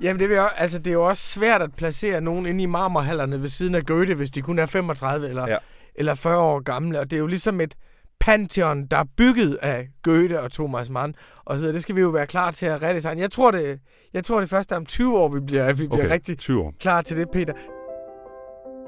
[0.01, 3.43] Jamen, det, vil, altså, det er jo også svært at placere nogen inde i marmorhallerne
[3.43, 5.57] ved siden af Goethe, hvis de kun er 35 eller, ja.
[5.95, 7.01] eller 40 år gamle.
[7.01, 7.74] Og det er jo ligesom et
[8.20, 11.14] pantheon, der er bygget af Goethe og Thomas Mann.
[11.45, 13.20] Og så det skal vi jo være klar til at redesigne.
[13.20, 13.81] Jeg tror, det,
[14.12, 16.62] jeg tror, det først er om 20 år, vi bliver, vi bliver okay, rigtig 20
[16.62, 16.74] år.
[16.81, 17.53] klar til det, Peter.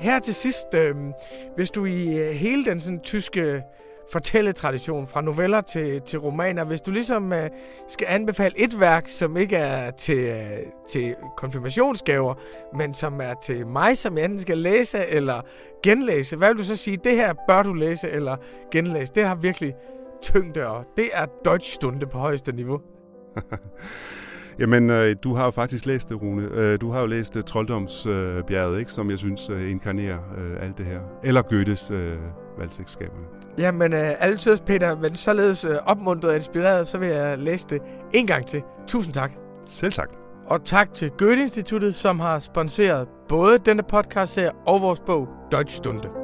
[0.01, 0.95] Her til sidst, øh,
[1.57, 3.63] hvis du i øh, hele den sådan, tyske
[4.13, 6.65] fortælletradition, fra noveller til, til romaner.
[6.65, 7.51] Hvis du ligesom øh,
[7.89, 12.35] skal anbefale et værk, som ikke er til, øh, til konfirmationsgaver,
[12.77, 15.41] men som er til mig, som jeg enten skal læse eller
[15.83, 18.37] genlæse, hvad vil du så sige, det her bør du læse eller
[18.71, 19.13] genlæse?
[19.15, 19.75] Det har virkelig
[20.23, 22.81] tyngde, og det er Deutschstunde på højeste niveau.
[24.59, 26.49] Jamen, øh, du har jo faktisk læst det, Rune.
[26.53, 30.65] Øh, du har jo læst uh, Trolddomsbjerget, øh, ikke, som jeg synes øh, inkarnerer øh,
[30.65, 31.01] alt det her.
[31.25, 32.17] Eller Goethes øh,
[32.59, 33.42] valgselskaberne.
[33.59, 37.83] Jamen, øh, altid Peter, men således øh, opmuntret og inspireret, så vil jeg læse det
[38.15, 38.63] en gang til.
[38.87, 39.33] Tusind tak.
[39.67, 40.09] Selv tak.
[40.47, 46.22] Og tak til Goethe-instituttet, som har sponsoreret både denne podcast og vores bog Deutschstunde.